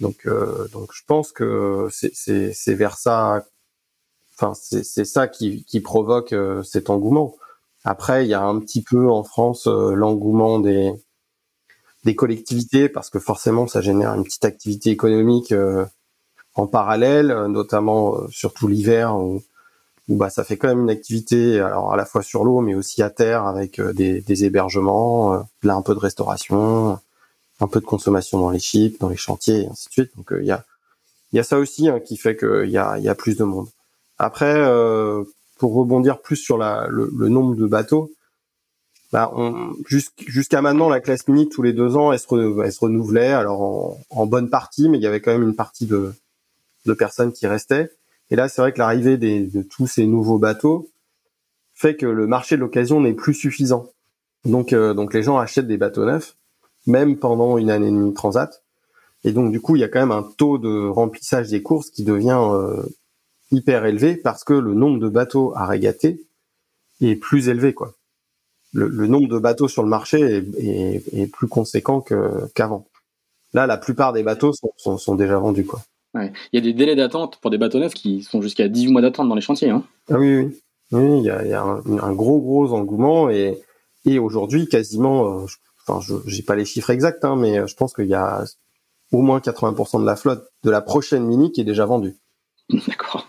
[0.00, 2.12] Donc euh, donc je pense que c'est
[2.52, 3.44] c'est vers ça
[4.34, 7.36] enfin c'est c'est ça qui qui provoque euh, cet engouement.
[7.84, 10.92] Après il y a un petit peu en France l'engouement des
[12.04, 15.52] des collectivités parce que forcément ça génère une petite activité économique
[16.54, 19.42] en parallèle, notamment surtout l'hiver où
[20.08, 22.74] où bah ça fait quand même une activité alors à la fois sur l'eau mais
[22.74, 26.98] aussi à terre avec euh, des, des, hébergements, euh, là un peu de restauration,
[27.60, 30.16] un peu de consommation dans les chips, dans les chantiers et ainsi de suite.
[30.16, 30.64] Donc euh, il y a
[31.32, 33.68] y a ça aussi hein, qui fait qu'il y a y a plus de monde.
[34.18, 34.54] Après,
[35.58, 38.10] pour rebondir plus sur la, le, le nombre de bateaux,
[39.12, 39.32] bah,
[39.86, 43.32] jusqu'à maintenant, la classe mini tous les deux ans, elle se, renouvelait.
[43.32, 46.12] Alors en, bonne partie, mais il y avait quand même une partie de,
[46.86, 47.90] de personnes qui restaient.
[48.30, 50.90] Et là, c'est vrai que l'arrivée de tous ces nouveaux bateaux
[51.74, 53.90] fait que le marché de l'occasion n'est plus suffisant.
[54.44, 56.36] Donc, euh, donc les gens achètent des bateaux neufs,
[56.86, 58.62] même pendant une année et demie transat.
[59.24, 61.90] Et donc du coup, il y a quand même un taux de remplissage des courses
[61.90, 62.82] qui devient euh,
[63.50, 66.24] hyper élevé parce que le nombre de bateaux à régater
[67.00, 67.94] est plus élevé, quoi
[68.76, 72.04] le, nombre de bateaux sur le marché est, plus conséquent
[72.54, 72.86] qu'avant.
[73.54, 75.64] Là, la plupart des bateaux sont, déjà vendus.
[75.64, 75.80] Quoi.
[76.24, 79.02] Il y a des délais d'attente pour des bateaux neufs qui sont jusqu'à 18 mois
[79.02, 79.70] d'attente dans les chantiers.
[79.70, 79.84] Hein.
[80.10, 80.62] Ah oui, oui.
[80.92, 83.60] Oui, il y a, un, gros, gros engouement et,
[84.18, 85.46] aujourd'hui, quasiment, euh,
[85.86, 88.44] enfin, je n'ai pas les chiffres exacts, hein, mais je pense qu'il y a
[89.12, 92.16] au moins 80% de la flotte de la prochaine Mini qui est déjà vendue.
[92.86, 93.26] D'accord.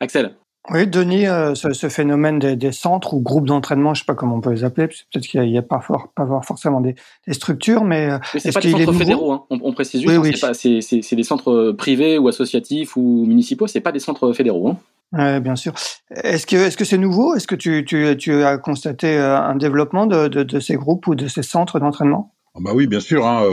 [0.00, 0.34] Axel
[0.70, 4.36] oui, Denis, euh, ce, phénomène des, centres ou groupes d'entraînement, je ne sais pas comment
[4.36, 5.82] on peut les appeler, peut-être qu'il n'y a, pas,
[6.14, 6.94] pas forcément des,
[7.32, 9.44] structures, mais, euh, mais c'est pas des centres fédéraux, hein.
[9.50, 13.80] on, précise juste, oui, hein, c'est des centres euh, privés ou associatifs ou municipaux, c'est
[13.80, 14.70] pas des centres fédéraux.
[14.70, 14.78] Hein.
[15.12, 15.74] Oui, bien sûr.
[16.10, 17.34] Est-ce que est-ce que c'est nouveau?
[17.34, 21.14] Est-ce que tu, tu, tu, as constaté un développement de, de, de, ces groupes ou
[21.14, 22.34] de ces centres d'entraînement?
[22.56, 23.24] Ah Bah oui, bien sûr.
[23.24, 23.44] Hein,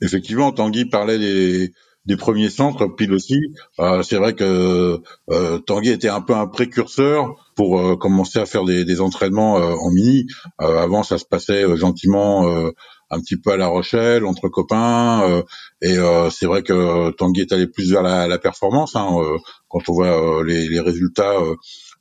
[0.00, 1.72] effectivement, Tanguy parlait des
[2.06, 3.40] des premiers centres, pile aussi.
[3.80, 8.46] Euh, c'est vrai que euh, Tanguy était un peu un précurseur pour euh, commencer à
[8.46, 10.26] faire des, des entraînements euh, en mini.
[10.60, 12.46] Euh, avant, ça se passait gentiment
[13.10, 15.42] un petit peu à La Rochelle, entre copains.
[15.82, 15.96] et
[16.30, 18.96] c'est vrai que Tanguy est allé plus vers la, la performance.
[18.96, 19.08] Hein,
[19.68, 21.34] quand on voit les, les, résultats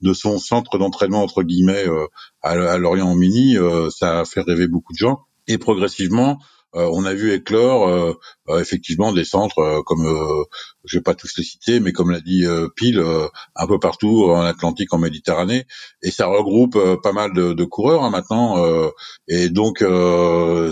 [0.02, 1.86] de son centre d'entraînement entre guillemets
[2.41, 3.56] à, à Lorient en mini,
[3.91, 5.20] ça a fait rêver beaucoup de gens.
[5.48, 8.13] Et progressivement, euh, on a vu éclore euh,
[8.49, 10.05] euh, effectivement des centres comme
[10.83, 13.03] je vais pas tous les citer, mais comme l'a dit Pile,
[13.55, 15.65] un peu partout en Atlantique, en Méditerranée,
[16.01, 18.57] et ça regroupe pas mal de, coureurs hein, maintenant,
[19.27, 19.83] et donc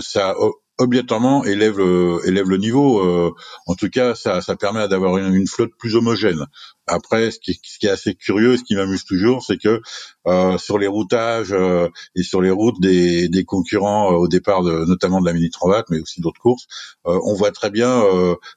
[0.00, 0.34] ça
[0.78, 3.00] obligatoirement élève le, niveau.
[3.00, 3.34] Euh,
[3.66, 6.44] en tout cas, ça, permet d'avoir une, flotte plus homogène.
[6.86, 9.80] Après, ce qui, ce qui est assez curieux, ce qui m'amuse toujours, c'est que
[10.26, 14.62] euh, sur les routages euh, et sur les routes des, des concurrents euh, au départ,
[14.62, 16.66] de, notamment de la mini transat, mais aussi d'autres courses,
[17.06, 18.04] euh, on voit très bien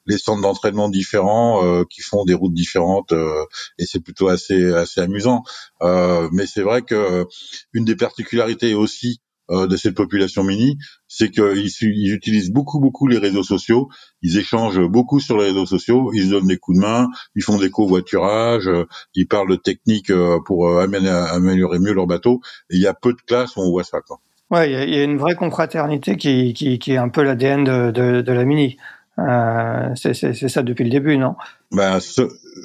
[0.05, 3.13] les centres d'entraînement différents qui font des routes différentes,
[3.77, 5.43] et c'est plutôt assez assez amusant.
[5.81, 7.25] mais c'est vrai que
[7.73, 13.07] une des particularités aussi euh, de cette population mini, c'est qu'ils ils utilisent beaucoup beaucoup
[13.07, 13.89] les réseaux sociaux,
[14.21, 17.43] ils échangent beaucoup sur les réseaux sociaux, ils se donnent des coups de main, ils
[17.43, 22.41] font des covoiturages, euh, ils parlent de techniques euh, pour améliorer mieux leur bateau.
[22.69, 24.01] Et il y a peu de classes où on voit ça.
[24.01, 24.19] Quoi.
[24.49, 27.91] Ouais, il y, a une vraie confraternité qui, qui, qui est un peu l'ADN de,
[27.91, 28.77] de, de, la mini.
[29.19, 31.35] Euh, c'est ça depuis le début, non?
[31.71, 31.99] Bah,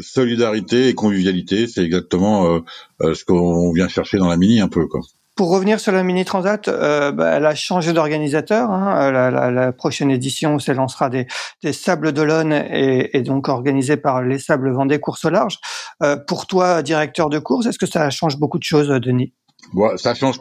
[0.00, 2.60] solidarité et convivialité, c'est exactement
[3.00, 4.86] euh, ce qu'on vient chercher dans la mini un peu.
[4.86, 5.00] Quoi.
[5.34, 8.70] Pour revenir sur la Mini Transat, euh, bah, elle a changé d'organisateur.
[8.70, 9.10] Hein.
[9.10, 11.26] La, la, prochaine édition s'élancera des,
[11.62, 15.58] des Sables d'Olonne et, donc organisée par les Sables Vendée Course au large.
[16.02, 19.32] Euh, pour toi, directeur de course, est-ce que ça change beaucoup de choses, Denis?
[19.72, 20.38] Bon, Ça change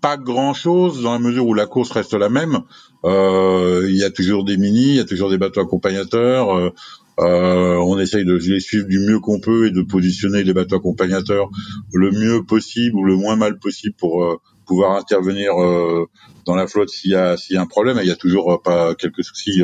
[0.00, 2.60] pas grand-chose dans la mesure où la course reste la même.
[3.04, 6.72] Euh, il y a toujours des mini, il y a toujours des bateaux accompagnateurs.
[7.18, 10.76] Euh, on essaye de les suivre du mieux qu'on peut et de positionner les bateaux
[10.76, 11.50] accompagnateurs
[11.92, 16.06] le mieux possible ou le moins mal possible pour euh, pouvoir intervenir euh,
[16.46, 17.98] dans la flotte s'il y a y a un problème.
[18.00, 19.62] il y a toujours pas quelques soucis.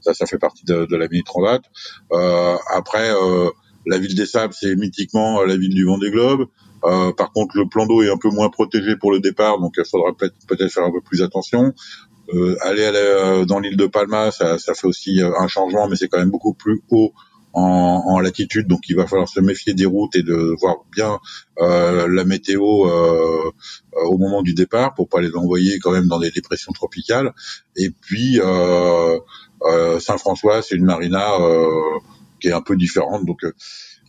[0.00, 1.62] ça, ça fait partie de, de la mini transat.
[2.74, 3.10] après,
[3.86, 6.48] la ville des Sables, c'est mythiquement la ville du Vendée Globe.
[6.84, 9.74] Euh, par contre, le plan d'eau est un peu moins protégé pour le départ, donc
[9.76, 11.74] il faudra peut-être faire un peu plus attention.
[12.34, 15.96] Euh, aller, euh, dans l'île de Palma, ça, ça, fait aussi euh, un changement, mais
[15.96, 17.12] c'est quand même beaucoup plus haut
[17.54, 21.18] en, en, latitude, donc il va falloir se méfier des routes et de voir bien
[21.58, 26.30] euh, la météo au moment du départ pour pas les envoyer quand même dans des
[26.30, 27.32] dépressions tropicales.
[27.74, 28.38] Et puis
[29.98, 31.26] Saint-François, c'est une marina
[32.40, 33.40] qui est un peu différente, donc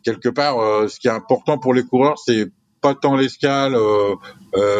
[0.03, 2.51] quelque part, ce qui est important pour les coureurs, c'est
[2.81, 3.75] pas tant l'escale,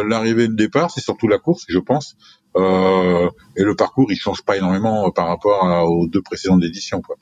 [0.05, 2.17] l'arrivée et le départ, c'est surtout la course, je pense.
[2.55, 7.01] Euh, et le parcours il change pas énormément euh, par rapport aux deux précédentes éditions.
[7.01, 7.15] Quoi.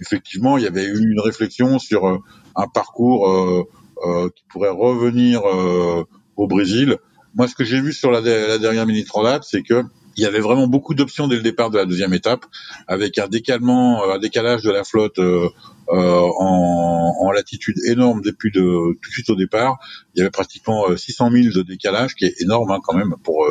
[0.00, 2.18] Effectivement, il y avait eu une réflexion sur euh,
[2.54, 3.64] un parcours euh,
[4.04, 5.42] euh, qui pourrait revenir
[6.36, 6.98] au Brésil.
[7.34, 9.82] Moi, ce que j'ai vu sur la, la dernière mini transat, c'est que
[10.18, 12.46] il y avait vraiment beaucoup d'options dès le départ de la deuxième étape,
[12.88, 15.50] avec un décalement, un décalage de la flotte euh,
[15.88, 19.76] en, en, latitude énorme depuis de tout de suite au départ.
[20.14, 23.46] Il y avait pratiquement 600 000 de décalage, qui est énorme hein, quand même pour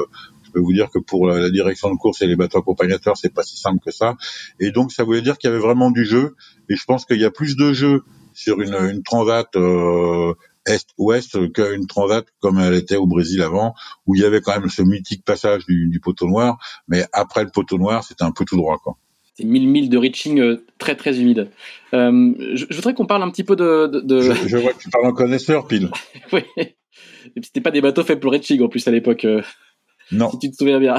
[0.56, 3.44] peux vous dire que pour la direction de course et les bateaux accompagnateurs, c'est pas
[3.44, 4.16] si simple que ça.
[4.60, 6.36] Et donc, ça voulait dire qu'il y avait vraiment du jeu.
[6.70, 9.48] Et je pense qu'il y a plus de jeu sur une, une transat
[10.66, 13.74] est-ouest qu'une transat comme elle était au Brésil avant,
[14.06, 17.44] où il y avait quand même ce mythique passage du, du poteau noir, mais après
[17.44, 18.78] le poteau noir, c'était un peu tout droit.
[18.84, 18.98] Quoi.
[19.36, 21.52] C'est 1000 milles de reaching euh, très très humide.
[21.94, 23.88] Euh, je, je, voudrais qu'on parle un petit peu de.
[23.88, 24.22] de, de...
[24.22, 25.90] Je, je, vois que tu parles en connaisseur, pile.
[26.34, 26.44] oui.
[26.58, 29.26] Et puis c'était pas des bateaux faits pour reaching en plus à l'époque.
[30.14, 30.30] Euh, non.
[30.32, 30.96] Si tu te souviens bien.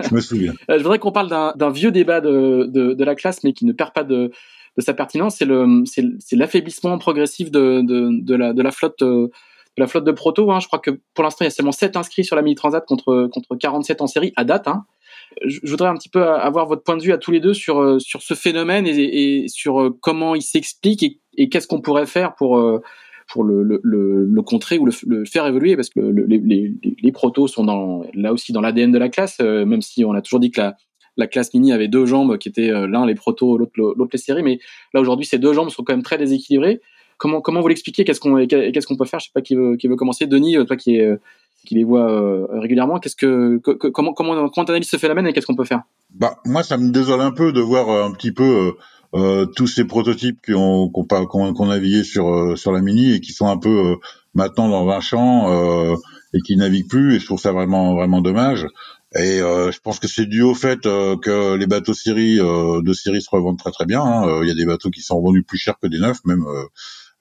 [0.00, 0.54] Je me souviens.
[0.68, 3.72] je voudrais qu'on parle d'un vieux débat de, de, de, la classe, mais qui ne
[3.72, 4.30] perd pas de,
[4.76, 5.36] de sa pertinence.
[5.36, 9.02] C'est l'affaiblissement progressif de, de, de, la, de la flotte.
[9.76, 10.58] De la flotte de proto, hein.
[10.58, 12.84] je crois que pour l'instant il y a seulement 7 inscrits sur la mini transat
[12.84, 14.66] contre contre 47 en série à date.
[14.66, 14.84] Hein
[15.44, 17.80] je voudrais un petit peu avoir votre point de vue à tous les deux sur
[17.80, 21.80] euh, sur ce phénomène et, et sur euh, comment il s'explique et, et qu'est-ce qu'on
[21.80, 22.82] pourrait faire pour euh,
[23.30, 28.60] pour le, contrer ou le, faire évoluer parce que les, protos sont là aussi dans
[28.60, 30.76] l'ADN de la classe, même si on a toujours dit que la,
[31.16, 34.58] la classe mini avait deux jambes qui étaient l'un les protos, l'autre les séries, mais
[34.94, 36.80] là aujourd'hui ces deux jambes sont quand même très déséquilibrées.
[37.18, 38.04] Comment comment vous l'expliquez?
[38.04, 39.20] Qu'est-ce qu'on qu'est-ce peut faire?
[39.20, 40.26] Je sais pas qui veut qui veut commencer.
[40.26, 40.98] Denis, toi qui
[41.70, 42.98] les voit euh, régulièrement.
[42.98, 45.82] Qu'est-ce que, que, comment comment comment analyse ce phénomène et qu'est-ce qu'on peut faire?
[46.10, 48.72] Bah moi ça me désole un peu de voir euh, un petit peu
[49.14, 53.14] euh, euh, tous ces prototypes qui ont qu'on qu'on qu navigué sur sur la mini
[53.14, 53.96] et qui sont un peu
[54.34, 55.96] maintenant dans un champ
[56.32, 58.66] et qui naviguent plus et je trouve ça vraiment vraiment dommage.
[59.16, 63.30] Et je pense que c'est dû au fait que les bateaux série de série se
[63.30, 64.02] revendent très très bien.
[64.02, 64.40] Hein.
[64.42, 66.44] Il y a des bateaux qui sont vendus plus cher que des neufs, même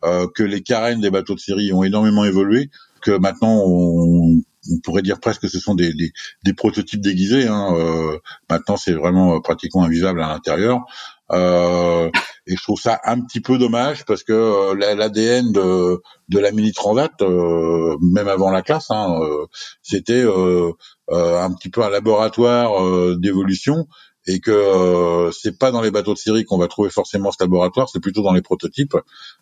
[0.04, 2.70] que les carènes des bateaux de série ont énormément évolué
[3.02, 4.42] que maintenant on,
[4.84, 6.12] pourrait dire presque que ce sont des, des,
[6.44, 7.48] des prototypes déguisés.
[7.48, 7.74] Hein.
[7.76, 8.18] Euh,
[8.50, 10.82] maintenant, c'est vraiment euh, pratiquement invisible à l'intérieur.
[11.32, 12.10] Euh,
[12.48, 16.52] et je trouve ça un petit peu dommage parce que euh, l'ADN de, de la
[16.52, 19.46] mini transat, euh, même avant la classe, hein, euh,
[19.84, 23.88] c'était un petit peu un laboratoire d'évolution
[24.28, 27.38] et que euh, c'est pas dans les bateaux de série qu'on va trouver forcément ce
[27.40, 28.96] laboratoire, c'est plutôt dans les prototypes.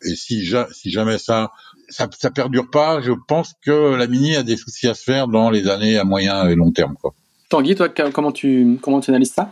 [0.04, 1.52] Et si, ja si jamais ça,
[1.90, 5.28] ça, ça perdure pas, je pense que la mini a des soucis à se faire
[5.28, 6.96] dans les années à moyen et long terme.
[7.02, 7.14] Quoi.
[7.50, 9.52] Tanguy, toi, comment tu comment tu analyses ça?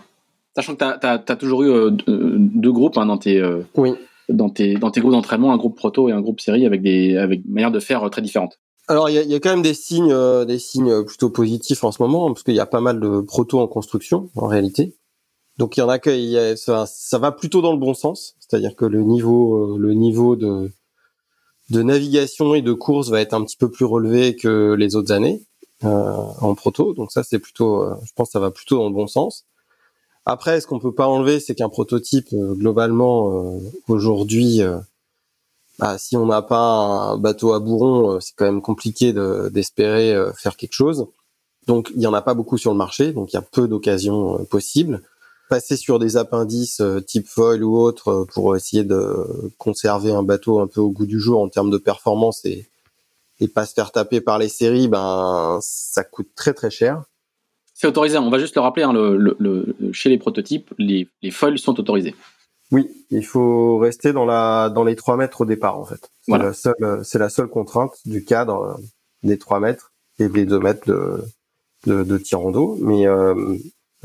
[0.56, 3.62] Sachant que tu as, as, as, toujours eu euh, deux groupes hein, dans tes euh,
[3.76, 3.94] oui.
[4.30, 7.18] dans tes dans tes groupes d'entraînement, un groupe proto et un groupe série avec des
[7.18, 8.58] avec manières de faire euh, très différentes.
[8.88, 11.84] Alors il y a, y a, quand même des signes euh, des signes plutôt positifs
[11.84, 14.96] en ce moment parce qu'il y a pas mal de proto en construction en réalité.
[15.58, 17.94] Donc il y en a que y a, ça, ça, va plutôt dans le bon
[17.94, 20.72] sens, c'est-à-dire que le niveau, euh, le niveau de,
[21.70, 25.12] de navigation et de course va être un petit peu plus relevé que les autres
[25.12, 25.42] années
[25.84, 26.94] euh, en proto.
[26.94, 29.46] Donc ça c'est plutôt, je pense, que ça va plutôt dans le bon sens.
[30.26, 34.62] Après, ce qu'on peut pas enlever, c'est qu'un prototype euh, globalement aujourd'hui,
[35.80, 39.14] bah, si on n'a pas un bateau à bourron, c'est quand même compliqué
[39.52, 41.08] d'espérer faire quelque chose.
[41.68, 43.68] Donc il y en a pas beaucoup sur le marché, donc il y a peu
[43.68, 45.02] d'occasions possibles
[45.50, 50.24] passer sur des appendices euh, type foil ou autre euh, pour essayer de conserver un
[50.24, 52.68] bateau un peu au goût du jour en termes de performance et
[53.42, 57.04] et pas se faire taper par les séries, ben ça coûte très très cher.
[57.76, 58.18] C'est autorisé.
[58.18, 58.84] On va juste le rappeler.
[58.84, 62.16] Hein, le, le, le, chez les prototypes, les, les foils sont autorisés.
[62.72, 66.10] Oui, il faut rester dans la dans les 3 mètres au départ en fait.
[66.22, 66.46] C'est voilà.
[66.46, 68.82] la seule c'est la seule contrainte du cadre euh,
[69.22, 71.22] des 3 mètres et des 2 mètres de
[71.86, 73.36] de, de tirant d'eau, mais euh,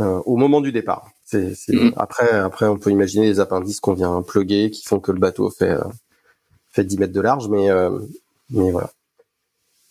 [0.01, 1.11] euh, au moment du départ.
[1.25, 1.75] C'est, c'est...
[1.75, 1.93] Mmh.
[1.97, 5.51] après, après, on peut imaginer les appendices qu'on vient plugger, qui font que le bateau
[5.51, 5.85] fait euh,
[6.71, 7.99] fait 10 mètres de large, mais euh,
[8.51, 8.91] mais voilà.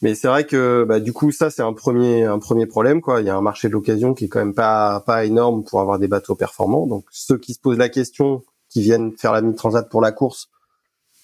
[0.02, 3.22] Mais c'est vrai que bah, du coup, ça c'est un premier un premier problème quoi.
[3.22, 5.82] Il y a un marché de l'occasion qui est quand même pas pas énorme pour
[5.82, 6.88] avoir des bateaux performants.
[6.88, 10.12] Donc ceux qui se posent la question, qui viennent faire la mini transat pour la
[10.12, 10.50] course,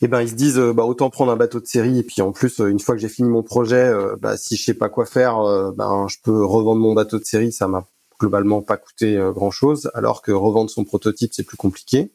[0.01, 2.31] eh ben ils se disent bah autant prendre un bateau de série et puis en
[2.33, 5.37] plus une fois que j'ai fini mon projet, bah si je sais pas quoi faire,
[5.73, 7.87] ben je peux revendre mon bateau de série, ça m'a
[8.19, 12.11] globalement pas euh, grand chose, alors que revendre son prototype c'est plus compliqué.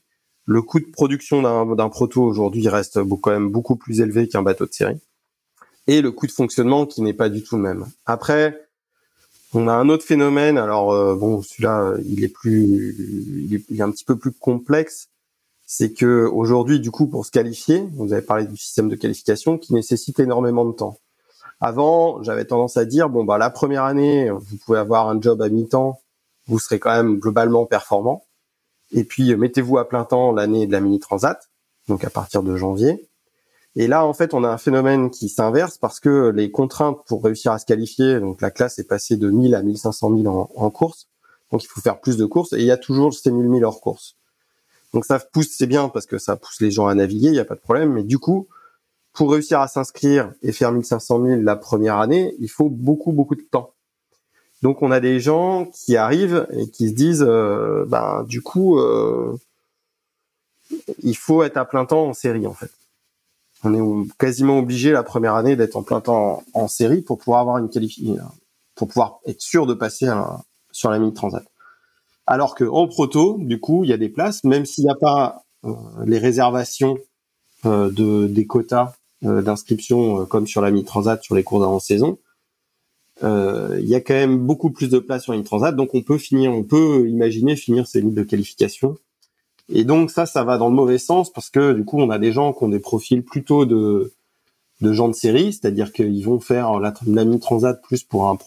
[0.47, 4.67] Le coût de production d'un proto aujourd'hui reste quand même beaucoup plus élevé qu'un bateau
[4.67, 5.01] de série.
[5.91, 7.85] Et le coût de fonctionnement qui n'est pas du tout le même.
[8.07, 8.69] Après,
[9.55, 10.57] on a un autre phénomène.
[10.57, 12.95] Alors euh, bon, celui-là, il est plus,
[13.51, 15.09] il est, un petit peu plus complexe.
[15.67, 19.59] C'est que aujourd'hui, du coup, pour se qualifier, vous avez parlé du système de qualification
[19.59, 20.97] qui nécessite énormément de temps.
[21.61, 25.43] Avant, j'avais tendance à dire bon bah la première année, vous pouvez avoir un job
[25.43, 26.01] à mi-temps,
[26.47, 28.23] vous serez quand même globalement performant.
[28.93, 31.51] Et puis mettez-vous à plein temps l'année de la mini transat,
[31.89, 33.10] donc à partir de janvier.
[33.77, 37.23] Et là, en fait, on a un phénomène qui s'inverse parce que les contraintes pour
[37.23, 40.51] réussir à se qualifier, donc la classe est passée de 1000 à 1500 000 en,
[40.55, 41.09] en course,
[41.53, 43.63] donc il faut faire plus de courses et il y a toujours ces 1000 000
[43.63, 44.17] hors course.
[44.93, 47.39] Donc ça pousse, c'est bien parce que ça pousse les gens à naviguer, il n'y
[47.39, 48.49] a pas de problème, mais du coup,
[49.13, 53.37] pour réussir à s'inscrire et faire 1500 000 la première année, il faut beaucoup, beaucoup
[53.37, 53.75] de temps.
[54.63, 58.79] Donc on a des gens qui arrivent et qui se disent, euh, ben du coup,
[58.79, 59.37] euh,
[61.03, 62.71] il faut être à plein temps en série en fait.
[63.63, 67.41] On est quasiment obligé la première année d'être en plein temps en, série pour pouvoir
[67.41, 68.17] avoir une qualification,
[68.75, 70.09] pour pouvoir être sûr de passer
[70.73, 71.45] sur la mini transat.
[72.27, 74.95] Alors que en proto, du coup, il y a des places, même s'il n'y a
[74.95, 75.73] pas euh,
[76.07, 76.97] les réservations
[77.67, 78.95] euh, de des quotas
[79.25, 82.19] euh, d'inscription comme sur la mini transat sur les cours d'avant-saison.
[83.23, 86.03] Il y a quand même beaucoup plus de places sur la mini transat, donc on
[86.03, 88.97] peut finir, on peut imaginer finir ces lignes de qualification
[89.73, 92.19] et donc ça, ça va dans le mauvais sens parce que du coup, on a
[92.19, 94.13] des gens qui ont des profils plutôt de
[94.81, 98.39] de gens de série, c'est-à-dire qu'ils vont faire la, la transat plus pour un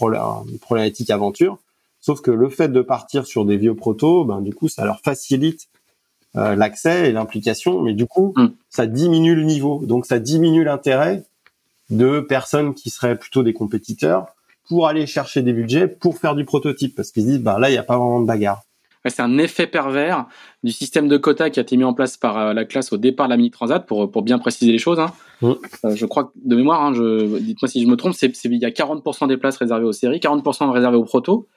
[0.49, 1.59] une problématique aventure.
[2.01, 4.99] Sauf que le fait de partir sur des vieux protos, ben du coup, ça leur
[5.01, 5.69] facilite
[6.35, 8.47] euh, l'accès et l'implication, mais du coup, mm.
[8.69, 9.83] ça diminue le niveau.
[9.85, 11.23] Donc ça diminue l'intérêt
[11.91, 14.27] de personnes qui seraient plutôt des compétiteurs
[14.67, 17.73] pour aller chercher des budgets pour faire du prototype parce qu'ils disent bah là il
[17.73, 18.63] n'y a pas vraiment de bagarre
[19.09, 20.27] c'est un effet pervers
[20.63, 22.97] du système de quotas qui a été mis en place par euh, la classe au
[22.97, 24.99] départ de la mini transat pour pour bien préciser les choses.
[24.99, 25.11] Hein.
[25.41, 25.51] Mm.
[25.85, 28.57] Euh, je crois que de mémoire, hein, je, dites-moi si je me trompe, c'est il
[28.57, 31.47] y a 40% des places réservées aux séries, 40% réservées aux protos,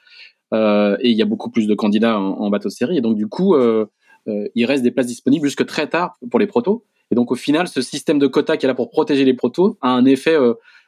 [0.53, 3.29] euh, et il y a beaucoup plus de candidats en, bateau série, et donc du
[3.29, 3.57] coup,
[4.55, 6.85] il reste des places disponibles jusque très tard pour les protos.
[7.11, 9.79] Et donc au final, ce système de quotas qui est là pour protéger les protos
[9.81, 10.37] a un effet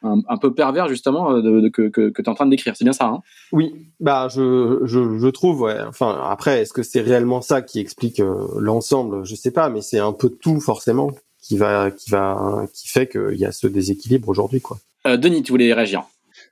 [0.02, 2.76] un, peu pervers justement de, que, que, que tu es en train de décrire.
[2.76, 3.20] C'est bien ça hein?
[3.52, 5.76] Oui, bah je, je, je trouve ouais.
[5.86, 9.24] Enfin après, est-ce que c'est réellement ça qui explique euh, l'ensemble?
[9.24, 13.08] Je sais pas, mais c'est un peu tout forcément qui va qui va qui fait
[13.08, 14.78] qu'il y a ce déséquilibre aujourd'hui quoi.
[15.06, 16.04] Euh, Denis, tu voulais réagir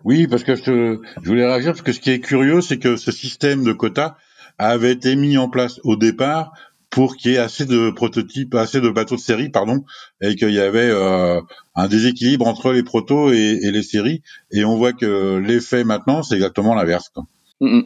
[0.05, 2.97] Oui, parce que je, je voulais réagir parce que ce qui est curieux, c'est que
[2.97, 4.17] ce système de quotas
[4.59, 6.53] avait été mis en place au départ
[6.97, 9.85] pour qu'il y ait assez de prototypes, assez de bateaux de série, pardon,
[10.23, 11.43] et qu'il y avait euh,
[11.75, 14.23] un déséquilibre entre les protos et, les séries.
[14.51, 17.13] Et on voit que l'effet maintenant, c'est exactement l'inverse.
[17.61, 17.85] Mm, mm.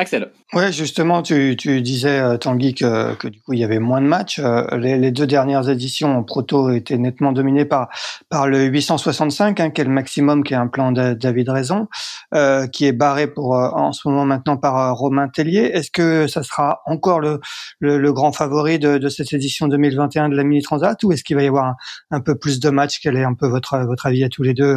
[0.00, 0.30] Axel.
[0.52, 4.00] Ouais, justement, tu, tu disais, euh, Tanguy, que, que, du coup, il y avait moins
[4.00, 4.38] de matchs.
[4.38, 7.88] Euh, les, les deux dernières éditions proto étaient nettement dominées par,
[8.28, 11.88] par le 865, hein, qui est le maximum, qui est un plan de David Raison,
[12.32, 15.64] euh, qui est barré pour euh, en ce moment maintenant par Romain Tellier.
[15.74, 17.40] Est-ce que ça sera encore le,
[17.80, 21.24] le, le, grand favori de, de cette édition 2021 de la Mini Transat, ou est-ce
[21.24, 21.76] qu'il va y avoir un,
[22.12, 23.00] un, peu plus de matchs?
[23.02, 24.76] Quel est un peu votre, votre avis à tous les deux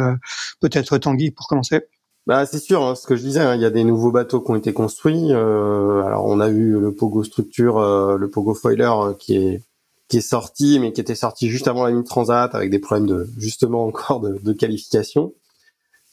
[0.60, 1.82] Peut-être Tanguy pour commencer?
[2.26, 4.40] Bah c'est sûr, hein, ce que je disais, hein, il y a des nouveaux bateaux
[4.40, 5.32] qui ont été construits.
[5.32, 9.62] Euh, alors on a eu le Pogo Structure, euh, le Pogo Foiler euh, qui est
[10.08, 13.08] qui est sorti, mais qui était sorti juste avant la ligne transat avec des problèmes
[13.08, 15.32] de justement encore de, de qualification.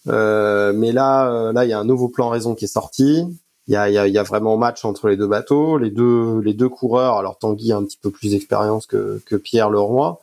[0.06, 3.26] mais là, là il y a un nouveau plan raison qui est sorti.
[3.68, 6.40] Il y a, y, a, y a vraiment match entre les deux bateaux, les deux
[6.42, 7.18] les deux coureurs.
[7.18, 10.20] Alors Tanguy a un petit peu plus d'expérience que que Pierre Leroy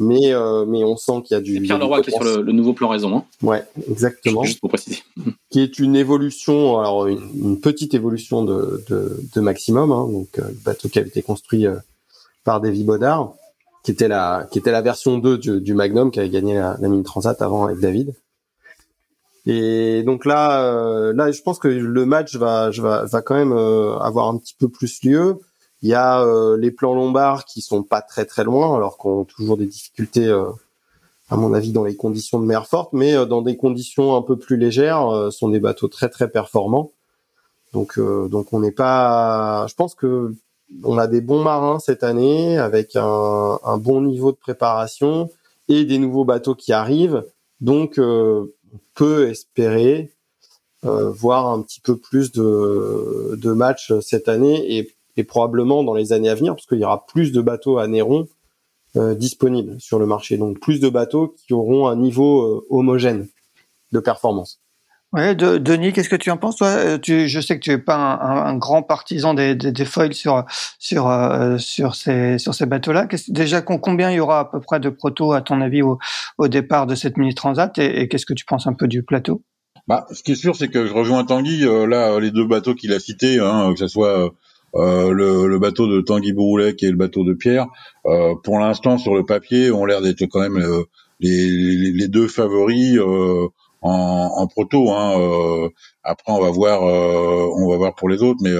[0.00, 1.54] mais euh, mais on sent qu'il y a du.
[1.54, 3.18] C'est Pierre Leroy qui est sur le, nouveau plan raison.
[3.18, 4.42] Hein ouais, exactement.
[4.42, 5.02] Juste pour préciser.
[5.50, 10.48] Qui est une évolution, alors une, petite évolution de de, de maximum, hein, donc euh,
[10.48, 11.76] le bateau qui a été construit euh,
[12.44, 13.34] par Davy Bodard,
[13.84, 16.76] qui était la qui était la version 2 du, du Magnum qui avait gagné la,
[16.80, 18.14] la mine transat avant avec David.
[19.46, 24.28] Et donc là, là, je pense que le match va, va, va quand même avoir
[24.28, 25.38] un petit peu plus lieu.
[25.82, 29.22] Il y a euh, les plans lombards qui sont pas très très loin, alors qu'on
[29.22, 30.50] a toujours des difficultés, euh,
[31.30, 34.22] à mon avis, dans les conditions de mer forte, mais euh, dans des conditions un
[34.22, 36.92] peu plus légères, sont des bateaux très très performants.
[37.72, 40.34] Donc donc on n'est pas, je pense que
[40.82, 45.30] on a des bons marins cette année avec un, un bon niveau de préparation
[45.68, 47.24] et des nouveaux bateaux qui arrivent.
[47.60, 48.48] Donc on
[48.94, 50.12] peut espérer
[50.82, 56.12] voir un petit peu plus de, de matchs cette année et et probablement dans les
[56.12, 58.26] années à venir, parce qu'il y aura plus de bateaux à Néron
[58.96, 60.36] euh, disponibles sur le marché.
[60.36, 63.28] Donc plus de bateaux qui auront un niveau euh, homogène
[63.92, 64.60] de performance.
[65.12, 66.68] Ouais, de, Denis, qu'est-ce que tu en penses toi?
[66.68, 69.84] Euh, tu, Je sais que tu es pas un, un, grand partisan des, des, des,
[69.84, 70.44] foils sur
[70.78, 73.08] sur euh, sur ces sur ces bateaux-là.
[73.28, 75.98] Déjà, combien il y aura à peu près de protos à ton avis au,
[76.38, 77.76] au départ de cette mini transat?
[77.78, 79.42] Et, et qu'est-ce que tu penses un peu du plateau?
[79.88, 81.64] Bah, ce qui est sûr, c'est que je rejoins Tanguy.
[81.88, 84.32] là, les deux bateaux qu'il a cités, hein, que ce soit
[84.76, 87.66] euh, le, le, bateau de Tanguy Bouroulet qui est le bateau de Pierre,
[88.06, 90.84] euh, pour l'instant sur le papier ont l'air d'être quand même euh,
[91.18, 93.48] les, les, deux favoris euh,
[93.82, 94.92] en, en, proto.
[94.92, 95.68] Hein, euh,
[96.04, 98.54] après on va voir, on va voir pour les autres, mais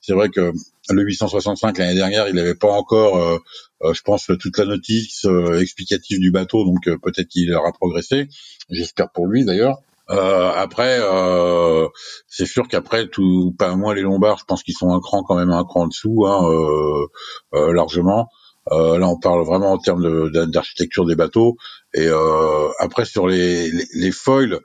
[0.00, 0.52] c'est vrai que
[0.90, 3.40] le 865 l'année dernière, il n'avait pas encore,
[3.82, 5.26] je pense, toute la notice
[5.60, 8.28] explicative du bateau, donc peut-être qu'il aura progressé.
[8.70, 9.78] J'espère pour lui d'ailleurs.
[10.10, 11.88] Euh, après, euh,
[12.26, 15.36] c'est sûr qu'après tout, pas moins les Lombards, je pense qu'ils sont un cran quand
[15.36, 17.06] même un cran en dessous, hein, euh,
[17.54, 18.28] euh largement.
[18.70, 21.56] Euh, là, on parle vraiment en termes d'architecture des bateaux.
[21.94, 24.60] Et euh, après, sur les, les, les foils,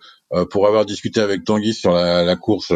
[0.49, 2.71] pour avoir discuté avec Tanguy sur la, la course,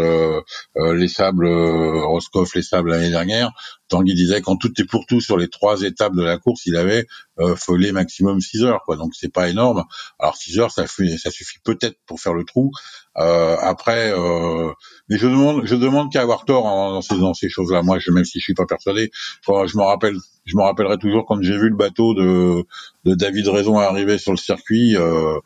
[0.76, 3.52] les sables Roscoff, les sables l'année dernière,
[3.90, 6.76] Tanguy disait quand tout est pour tout sur les trois étapes de la course, il
[6.76, 7.08] avait
[7.40, 8.96] euh, folé maximum 6 heures, quoi.
[8.98, 9.84] Donc c'est pas énorme.
[10.20, 12.72] Alors 6 heures, ça, suffit peut-être pour faire le trou.
[13.18, 14.72] Euh, après, euh,
[15.10, 17.82] mais je demande, je demande qu'à avoir tort dans ces, ces choses-là.
[17.82, 19.12] Moi, je, même si je suis pas persuadé,
[19.48, 20.16] je me rappelle,
[20.46, 22.66] je me rappellerai toujours quand j'ai vu le bateau de,
[23.06, 25.40] David Raison arriver sur le circuit euh,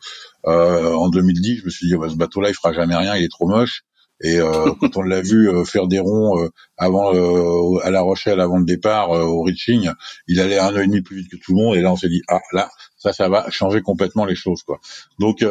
[0.44, 1.60] en 2010.
[1.60, 3.84] Je me suis dit, bah, ce bateau-là, il fera jamais rien, il est trop moche.
[4.22, 8.00] Et euh, quand on l'a vu euh, faire des ronds euh, avant euh, à La
[8.00, 9.90] Rochelle avant le départ au reaching,
[10.28, 11.76] il allait un œil et demi plus vite que tout le monde.
[11.76, 14.80] Et là, on s'est dit ah là, ça, ça va changer complètement les choses quoi.
[15.18, 15.44] Donc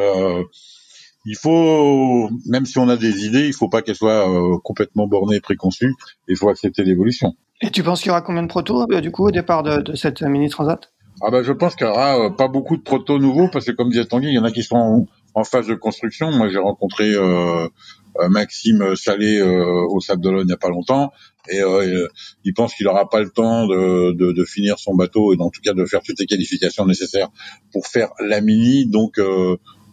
[1.23, 4.27] il faut, même si on a des idées, il faut pas qu'elles soient
[4.63, 5.93] complètement bornées et préconçues.
[6.27, 7.35] Il faut accepter l'évolution.
[7.61, 9.95] Et tu penses qu'il y aura combien de protos du coup au départ de, de
[9.95, 10.91] cette mini transat?
[11.23, 13.89] Ah ben je pense qu'il y aura pas beaucoup de protos nouveaux parce que comme
[13.89, 15.05] disait Tanguy, il y en a qui sont en,
[15.35, 16.31] en phase de construction.
[16.31, 17.69] Moi j'ai rencontré euh, euh,
[18.29, 21.11] Maxime Salé euh, au Sable d'Olonne il n'y a pas longtemps
[21.49, 22.07] et euh,
[22.43, 25.49] il pense qu'il n'aura pas le temps de, de, de, finir son bateau et en
[25.49, 27.29] tout cas de faire toutes les qualifications nécessaires
[27.71, 28.85] pour faire la mini.
[28.85, 29.19] Donc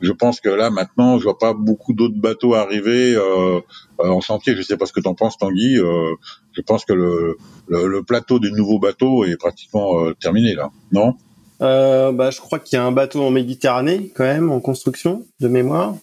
[0.00, 3.60] je pense que là maintenant je vois pas beaucoup d'autres bateaux arriver euh,
[3.98, 4.56] en chantier.
[4.56, 5.78] Je sais pas ce que tu en penses Tanguy.
[5.78, 6.14] Euh,
[6.52, 7.38] je pense que le,
[7.68, 11.14] le, le, plateau des nouveaux bateaux est pratiquement terminé là, non?
[11.60, 15.48] Bah, Je crois qu'il y a un bateau en Méditerranée quand même en construction de
[15.48, 15.94] mémoire.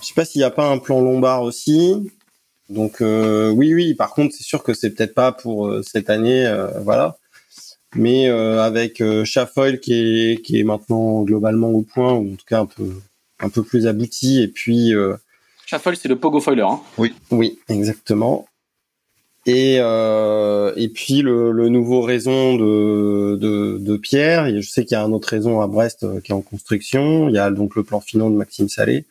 [0.00, 2.10] Je sais pas s'il n'y a pas un plan lombard aussi.
[2.68, 3.94] Donc euh, oui, oui.
[3.94, 7.16] Par contre, c'est sûr que c'est peut-être pas pour euh, cette année, euh, voilà.
[7.94, 12.60] Mais avec Chafoil qui est qui est maintenant globalement au point, ou en tout cas
[12.60, 12.90] un peu
[13.40, 14.92] un peu plus abouti, et puis
[15.64, 16.62] Chafoil, c'est le Pogo Foiler.
[16.62, 16.80] Hein.
[16.98, 18.46] Oui, oui, exactement.
[19.46, 24.50] Et et puis le, le nouveau raison de, de, de Pierre.
[24.50, 27.30] Je sais qu'il y a un autre raison à Brest qui est en construction.
[27.30, 29.06] Il y a donc le plan finant de Maxime Salé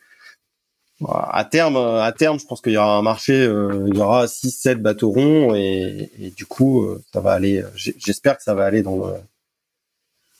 [1.04, 4.26] à terme, à terme, je pense qu'il y aura un marché, euh, il y aura
[4.26, 8.54] 6 7 bateaux ronds et, et du coup, euh, ça va aller j'espère que ça
[8.54, 9.12] va aller dans le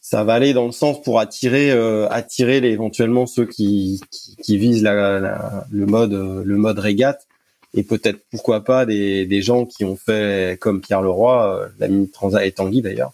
[0.00, 4.56] ça va aller dans le sens pour attirer euh, attirer éventuellement ceux qui, qui, qui
[4.56, 7.26] visent la, la, le mode le mode régate
[7.74, 12.08] et peut-être pourquoi pas des, des gens qui ont fait comme Pierre Leroy la mini
[12.08, 13.12] transat et Tanguy d'ailleurs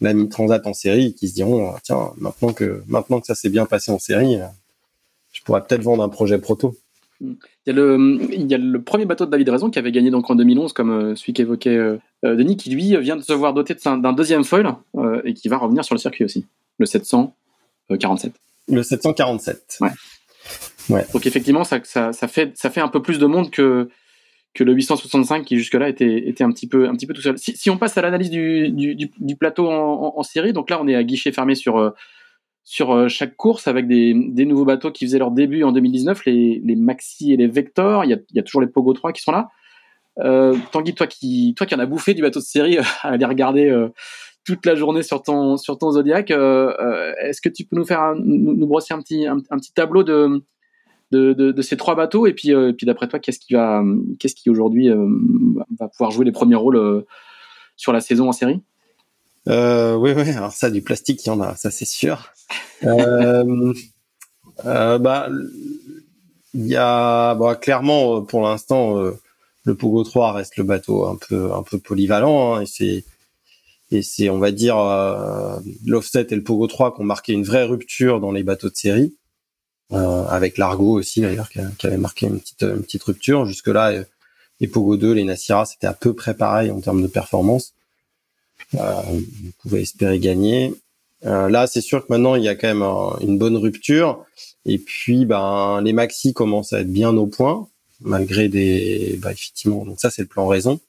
[0.00, 3.48] la mini transat en série qui se diront tiens maintenant que maintenant que ça s'est
[3.48, 4.38] bien passé en série
[5.46, 6.74] pourrais peut-être vendre un projet proto.
[7.20, 7.36] Il
[7.66, 10.10] y, a le, il y a le premier bateau de David Raison qui avait gagné
[10.10, 13.32] donc en 2011, comme euh, celui qu'évoquait euh, euh, Denis, qui lui vient de se
[13.32, 14.74] voir doté d'un deuxième foil
[15.24, 16.44] et qui va revenir sur le circuit aussi,
[16.78, 18.34] le 747.
[18.68, 19.78] Le 747.
[19.80, 19.88] Ouais.
[20.90, 21.06] ouais.
[21.14, 23.88] Donc effectivement, ça, ça, ça, fait, ça fait un peu plus de monde que,
[24.52, 27.38] que le 865 qui jusque-là était, était un, petit peu, un petit peu tout seul.
[27.38, 30.78] Si, si on passe à l'analyse du, du, du, plateau en, en, série, donc là
[30.82, 31.94] on est à guichet fermé sur
[32.66, 36.76] sur euh, chaque course avec des, nouveaux bateaux qui faisaient leur début en 2019, les,
[36.76, 38.04] Maxi et les Vector.
[38.04, 39.48] Il y a, toujours les Pogo 3 qui sont là.
[40.18, 43.24] Euh, Tanguy, toi qui, toi qui en as bouffé du bateau de série à aller
[43.24, 43.88] regarder euh,
[44.44, 47.84] toute la journée sur ton, sur ton Zodiac, euh, euh est-ce que tu peux nous
[47.84, 50.42] faire nous, brosser un petit, un, petit tableau de,
[51.12, 53.84] de, ces trois bateaux et puis, euh, puis d'après toi, qu'est-ce qui va,
[54.18, 54.88] qu'est-ce qui aujourd'hui
[55.78, 57.04] va pouvoir jouer les premiers rôles
[57.76, 58.60] sur la saison en série?
[59.48, 60.30] Euh, oui, oui.
[60.30, 62.32] Alors ça, du plastique, il y en a, ça c'est sûr.
[62.84, 63.72] euh,
[64.64, 65.28] euh, bah,
[66.54, 69.12] il y a, bah, clairement, pour l'instant, euh,
[69.64, 73.04] le Pogo 3 reste le bateau un peu, un peu polyvalent, hein, et c'est,
[73.90, 77.44] et c'est, on va dire, euh, l'offset et le Pogo 3 qui ont marqué une
[77.44, 79.14] vraie rupture dans les bateaux de série,
[79.92, 83.44] euh, avec l'Argo aussi d'ailleurs qui, qui, avait marqué une petite, une petite rupture.
[83.44, 83.92] Jusque là,
[84.60, 87.74] les Pogo 2, les Nasira, c'était à peu près pareil en termes de performance.
[88.74, 90.74] Euh, vous pouvez espérer gagner.
[91.24, 92.82] Euh, là, c'est sûr que maintenant, il y a quand même
[93.26, 94.24] une bonne rupture.
[94.64, 97.68] Et puis, ben, les maxi commencent à être bien au point,
[98.00, 99.84] malgré des, bah, effectivement.
[99.84, 100.80] Donc ça, c'est le plan raison.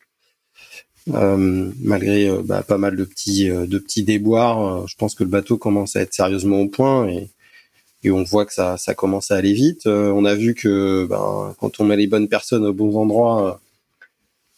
[1.13, 5.30] Euh, malgré euh, bah, pas mal de petits, de petits déboires, je pense que le
[5.30, 7.30] bateau commence à être sérieusement au point et,
[8.03, 9.88] et on voit que ça, ça commence à aller vite.
[9.88, 13.59] on a vu que ben, quand on met les bonnes personnes aux bons endroits,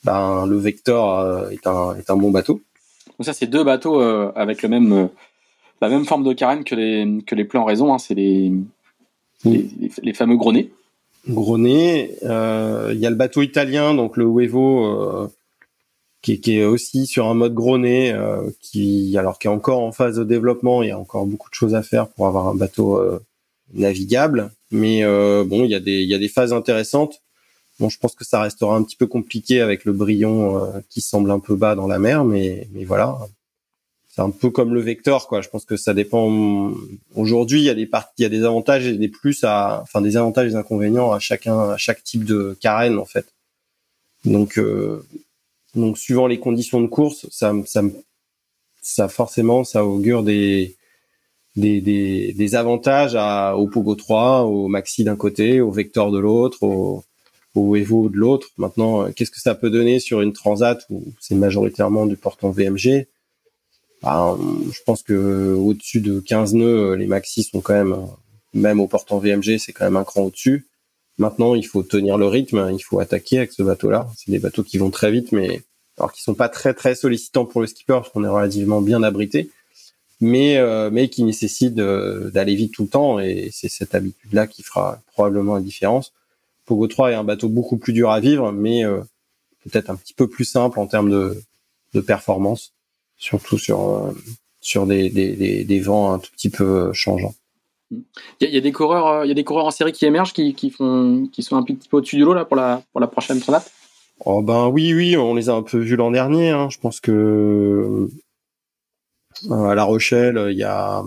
[0.03, 2.61] ben, le Vector est un, est un bon bateau.
[3.19, 5.07] Donc ça, c'est deux bateaux euh, avec le même, euh,
[5.81, 7.93] la même forme de carène que les, que les plans raison.
[7.93, 7.97] Hein.
[7.97, 8.53] c'est les,
[9.43, 10.71] les, fameux gros nez.
[11.27, 12.15] Gros nez.
[12.23, 15.29] Euh, il y a le bateau italien, donc le Wevo,
[16.21, 18.17] qui, qui, est aussi sur un mode gros nez,
[18.61, 20.81] qui, alors, qui est encore en phase de développement.
[20.81, 23.01] Il y a encore beaucoup de choses à faire pour avoir un bateau
[23.73, 24.49] navigable.
[24.71, 25.03] Mais
[25.43, 27.21] bon, il y, a des, il y a des phases intéressantes.
[27.79, 31.01] Bon, je pense que ça restera un petit peu compliqué avec le brillon euh, qui
[31.01, 33.17] semble un peu bas dans la mer, mais, mais voilà.
[34.09, 35.41] C'est un peu comme le vecteur, quoi.
[35.41, 36.73] Je pense que ça dépend.
[37.15, 39.79] Aujourd'hui, il y a des parties, il y a des avantages et des plus à,
[39.83, 43.33] enfin, des avantages et des inconvénients à chacun, à chaque type de carène, en fait.
[44.25, 45.05] Donc, euh,
[45.75, 47.81] Donc suivant les conditions de course, ça, ça,
[48.81, 50.75] ça forcément, ça augure des
[51.55, 56.19] des, des, des avantages à, au Pogo 3, au Maxi d'un côté, au Vector de
[56.19, 57.03] l'autre, au,
[57.55, 58.47] au Evo de l'autre?
[58.57, 62.51] Maintenant, euh, qu'est-ce que ça peut donner sur une Transat où c'est majoritairement du portant
[62.51, 63.07] VMG
[64.01, 64.37] ben,
[64.71, 67.95] Je pense que au-dessus de 15 nœuds, les Maxi sont quand même,
[68.53, 70.67] même au portant VMG, c'est quand même un cran au-dessus.
[71.17, 74.07] Maintenant, il faut tenir le rythme, il faut attaquer avec ce bateau-là.
[74.15, 75.61] C'est des bateaux qui vont très vite, mais
[75.97, 79.03] alors qui sont pas très très sollicitants pour le skipper parce qu'on est relativement bien
[79.03, 79.49] abrité,
[80.21, 84.63] mais euh, mais qui nécessitent d'aller vite tout le temps et c'est cette habitude-là qui
[84.63, 86.13] fera probablement la différence.
[86.69, 89.01] Pogo 3 est un bateau beaucoup plus dur à vivre, mais euh,
[89.63, 91.41] peut-être un petit peu plus simple en termes de,
[91.95, 92.73] de performance,
[93.17, 94.11] surtout sur euh,
[94.61, 97.33] sur des, des, des, vents un tout petit peu changeants.
[97.89, 100.31] Il y, a des coureurs, euh, il y a des coureurs en série qui émergent,
[100.31, 103.01] qui, qui font, qui sont un petit peu au-dessus du lot là pour la pour
[103.01, 103.63] la prochaine Tronat.
[104.23, 106.51] Oh ben oui, oui, on les a un peu vus l'an dernier.
[106.51, 106.69] Hein.
[106.69, 108.09] Je pense que
[109.49, 111.03] à La Rochelle, il y a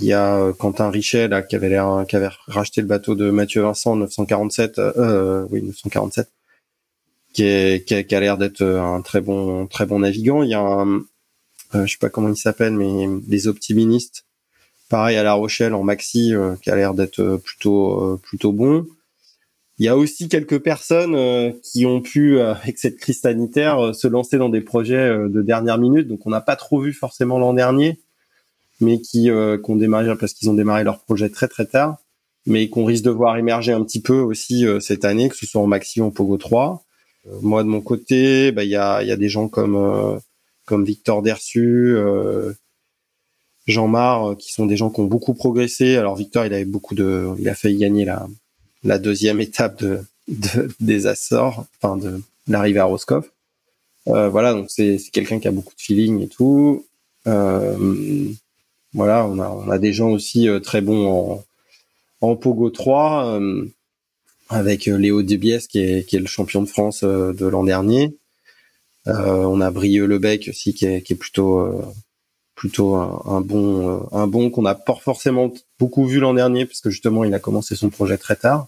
[0.00, 3.62] il y a Quentin Richet qui avait l'air qui avait racheté le bateau de Mathieu
[3.62, 6.30] Vincent 947, euh, oui 947,
[7.32, 10.42] qui a, l'air d'être un très bon très bon navigant.
[10.42, 10.98] Il y a un,
[11.74, 14.26] euh, je sais pas comment il s'appelle, mais des optimistes
[14.88, 18.52] Pareil à La Rochelle en maxi euh, qui a l'air d'être euh, plutôt euh, plutôt
[18.52, 18.86] bon.
[19.78, 24.38] Il y a aussi quelques personnes qui ont pu, avec cette crise sanitaire, se lancer
[24.38, 26.08] dans des projets de dernière minute.
[26.08, 28.00] Donc, on n'a pas trop vu forcément l'an dernier,
[28.80, 31.98] mais qui, qui ont démarré parce qu'ils ont démarré leur projet très très tard,
[32.46, 35.60] mais qu'on risque de voir émerger un petit peu aussi cette année, que ce soit
[35.60, 36.84] en maxi ou en Pogo 3.
[37.42, 40.20] moi, de mon côté, bah, il y a, y a des gens comme
[40.66, 42.52] comme Victor Dersu, euh,
[43.66, 45.96] qui sont des gens qui ont beaucoup progressé.
[45.96, 48.26] Alors Victor, il avait beaucoup de, il a failli gagner la,
[48.84, 50.00] la deuxième étape de,
[50.80, 53.30] des Açores, enfin de l'arrivée à Roscoff.
[54.08, 56.84] Euh, voilà, donc c'est quelqu'un qui a beaucoup de feeling et tout.
[57.26, 58.28] Euh,
[58.96, 61.44] voilà, on a, des gens aussi euh, très bons en,
[62.20, 63.64] en Pogo 3, euh,
[64.48, 68.16] avec Léo Debiès qui est, le champion de France de l'an dernier.
[69.06, 71.94] on a Brieux Lebec aussi qui est, plutôt
[72.56, 76.80] plutôt un, bon euh, un bon qu'on n'a pas forcément beaucoup vu l'an dernier parce
[76.80, 78.66] que justement il a commencé son projet très tard.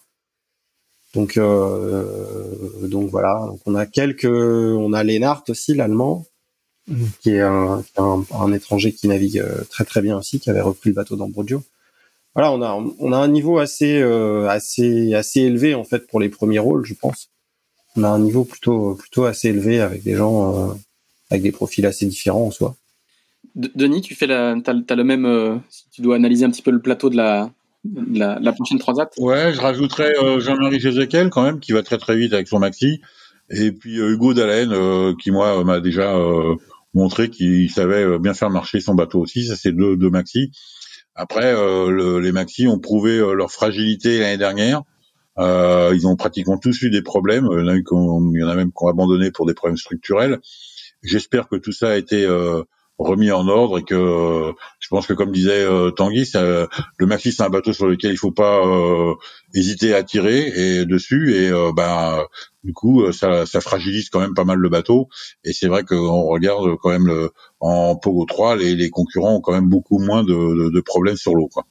[1.15, 6.27] Donc euh, donc voilà, on a quelques on a Lennart aussi l'allemand
[6.89, 7.05] mmh.
[7.21, 10.91] qui est un, un, étranger qui navigue euh, très très bien aussi qui avait repris
[10.91, 11.63] le bateau d'Ambrogio.
[12.35, 14.01] Voilà, on a on a un niveau assez
[14.49, 17.31] assez assez élevé en fait pour les premiers rôles, je pense.
[17.97, 20.77] On a un niveau plutôt plutôt assez élevé avec des gens
[21.31, 22.77] avec des profils assez différents en soi.
[23.55, 26.71] Denis, tu fais la, as, le même, euh, si tu dois analyser un petit peu
[26.71, 27.51] le plateau de la,
[27.85, 29.13] la, prochaine Transat.
[29.19, 32.61] Ouais, je rajouterais euh, Jean-Marie Jézéquel quand même, qui va très très vite avec son
[32.61, 33.01] maxi,
[33.51, 36.15] et puis euh, Hugo Dallène, qui moi m'a déjà
[36.95, 39.47] montré qu'il savait bien faire marcher son bateau aussi.
[39.47, 40.51] Ça c'est deux, deux maxi.
[41.15, 41.53] Après,
[42.23, 44.83] les maxi ont prouvé leur fragilité l'année dernière.
[45.37, 47.49] ils ont pratiquement tous eu des problèmes.
[47.51, 49.77] Il y en a, il y en a même qui ont abandonné pour des problèmes
[49.77, 50.39] structurels.
[51.03, 52.25] J'espère que tout ça a été
[52.99, 57.07] remis en ordre et que euh, je pense que comme disait euh, Tanguy, ça, le
[57.07, 59.15] Maxi c'est un bateau sur lequel il faut pas euh,
[59.55, 62.25] hésiter à tirer et dessus et ben
[62.65, 65.09] du coup ça, ça, fragilise quand même pas mal le bateau
[65.45, 67.31] et c'est vrai qu'on regarde quand même le,
[67.61, 71.17] en Pogo 3 les, les, concurrents ont quand même beaucoup moins de, de, de problèmes
[71.17, 71.65] sur l'eau quoi.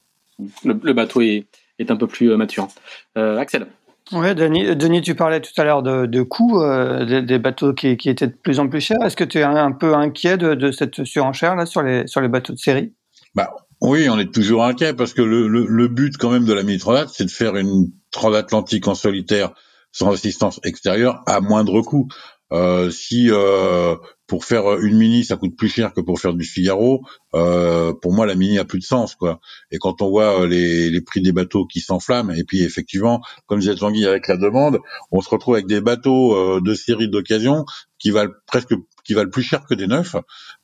[0.63, 1.45] Le, le, bateau est,
[1.79, 2.67] est un peu plus mature.
[3.15, 3.67] Axel.
[4.13, 8.27] Oui, Denis, tu parlais tout à l'heure de, de coûts euh, des, bateaux qui, étaient
[8.27, 9.01] de plus en plus chers.
[9.03, 12.57] Est-ce que tu es un, peu inquiet de, cette surenchère là sur les bateaux de
[12.57, 12.93] série?
[13.35, 16.81] Bah oui, on est toujours inquiet parce que le, but quand même de la mini
[17.07, 19.51] c'est de faire une transatlantique en solitaire
[19.91, 22.07] sans assistance extérieure à moindre coût.
[22.53, 23.95] Euh, si euh,
[24.27, 27.01] pour faire une mini ça coûte plus cher que pour faire du Figaro,
[27.33, 29.39] euh, pour moi la mini a plus de sens quoi.
[29.71, 33.59] Et quand on voit euh, les, prix des bateaux qui s'enflamment, et puis effectivement, comme
[33.59, 34.79] disait Tanguy avec la demande,
[35.11, 37.65] on se retrouve avec des bateaux euh, de série d'occasion
[37.99, 38.73] qui valent presque
[39.05, 40.17] qui valent plus cher que des neufs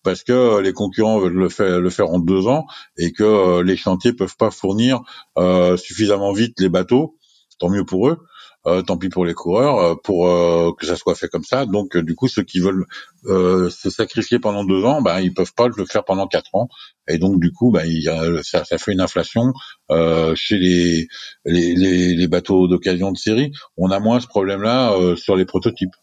[0.04, 2.66] parce que les concurrents veulent le faire, le faire en deux ans
[2.98, 5.02] et que les chantiers peuvent pas fournir
[5.78, 7.18] suffisamment vite les bateaux.
[7.60, 8.18] Tant mieux pour eux.
[8.66, 11.66] Euh, tant pis pour les coureurs, euh, pour euh, que ça soit fait comme ça.
[11.66, 12.86] Donc du coup, ceux qui veulent
[13.26, 16.70] se sacrifier pendant deux ans, ben ils peuvent pas le faire pendant quatre ans.
[17.10, 18.10] Et donc du coup, ben, il,
[18.44, 19.54] ça, ça, fait une inflation
[20.36, 21.08] chez les,
[21.46, 23.52] les, les, les bateaux d'occasion de série.
[23.78, 25.96] On a moins ce problème-là sur les prototypes.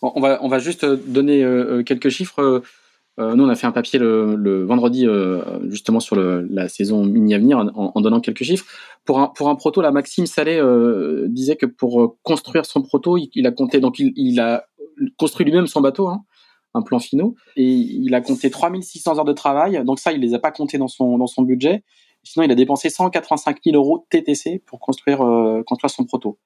[0.00, 1.44] On va, on va juste donner
[1.84, 2.62] quelques chiffres.
[3.18, 7.34] Euh, nous, on a fait un papier le, vendredi euh, justement sur la saison mini
[7.34, 8.66] à venir en, donnant quelques chiffres.
[9.04, 13.16] Pour un, pour un proto, la Maxime Salé euh, disait que pour construire son proto,
[13.16, 14.66] il, a compté, donc il, a
[15.16, 16.24] construit lui-même son bateau, hein,
[16.74, 19.82] un plan finaux, et il a compté 3600 heures de travail.
[19.84, 21.82] Donc ça, il les a pas comptés dans son dans son budget.
[22.22, 25.18] Sinon, il a dépensé 185 000 euros TTC pour construire
[25.66, 26.38] construire son proto.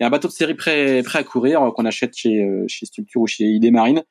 [0.00, 3.26] Et un bateau de série prêt prêt à courir qu'on achète chez chez Structure ou
[3.26, 4.04] chez ID Marine.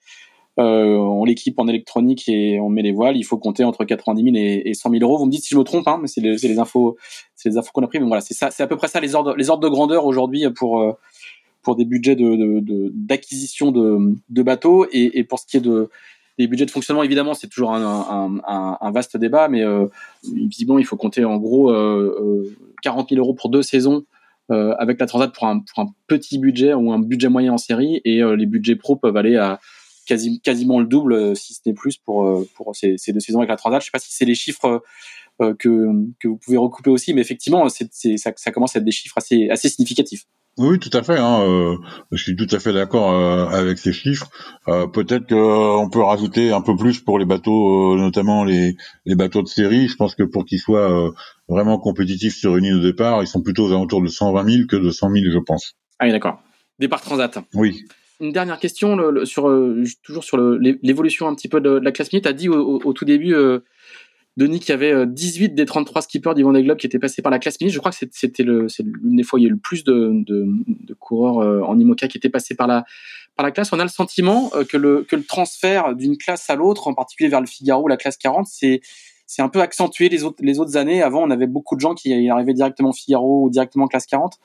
[0.60, 3.18] Euh, on l'équipe en électronique et on met les voiles.
[3.18, 5.18] Il faut compter entre 90 000 et, et 100 000 euros.
[5.18, 6.96] Vous me dites si je me trompe, hein, mais c'est les, infos,
[7.36, 8.00] c'est les infos qu'on a pris.
[8.00, 10.06] Mais voilà, c'est ça, c'est à peu près ça les ordres, les ordres de grandeur
[10.06, 10.94] aujourd'hui pour euh,
[11.64, 15.90] pour des budgets de d'acquisition de, bateaux et, pour ce qui est de
[16.38, 19.86] des budgets de fonctionnement, évidemment, c'est toujours un, vaste débat, mais euh,
[20.24, 24.04] visiblement, il faut compter en gros euh, 40 000 euros pour deux saisons
[24.50, 28.02] avec la Transat pour un, pour un petit budget ou un budget moyen en série,
[28.06, 29.60] et les budgets pro peuvent aller à
[30.06, 33.20] quasi, quasiment le double, euh, si ce n'est plus, pour, euh, pour ces, ces, deux
[33.20, 33.82] saisons avec la Transat.
[33.82, 34.84] Je sais pas si c'est les chiffres
[35.42, 35.88] euh, que,
[36.20, 38.92] que vous pouvez recouper aussi, mais effectivement, c'est, c'est, ça, ça commence à être des
[38.92, 40.26] chiffres assez, assez significatifs.
[40.58, 41.18] Oui, tout à fait.
[41.18, 41.78] Hein, euh,
[42.12, 44.30] je suis tout à fait d'accord euh, avec ces chiffres.
[44.68, 48.76] Euh, peut-être qu'on peut rajouter un peu plus pour les bateaux, notamment les,
[49.06, 49.88] les bateaux de série.
[49.88, 51.12] Je pense que pour qu'ils soient
[51.48, 54.68] vraiment compétitifs sur une île de départ, ils sont plutôt aux alentours de 120 000
[54.68, 55.74] que de 100 000, je pense.
[55.98, 56.40] Ah oui, d'accord.
[56.78, 57.40] Départ Transat.
[57.56, 57.84] Oui
[58.24, 62.24] une dernière question sur euh, toujours sur l'évolution un petit peu de, la classe minute.
[62.24, 63.60] Tu as dit au, tout début, euh,
[64.38, 67.22] Denis, qu'il y avait 18 euh, des 33 skippers d'Yvon des Globes qui étaient passés
[67.22, 67.74] par la classe minute.
[67.74, 68.68] Je crois que c'était l'une
[69.16, 70.24] des fois où il y a eu le plus de,
[71.00, 72.86] coureurs en IMOCA qui étaient passés par la,
[73.36, 73.74] par la classe.
[73.74, 77.48] On a le sentiment que, le, transfert d'une classe à l'autre, en particulier vers le
[77.48, 78.82] Figaro, la classe 40, c'est
[79.26, 81.02] c'est un peu accentué les autres, les autres années.
[81.02, 84.38] Avant, on avait beaucoup de gens qui arrivaient directement Figaro ou directement classe 40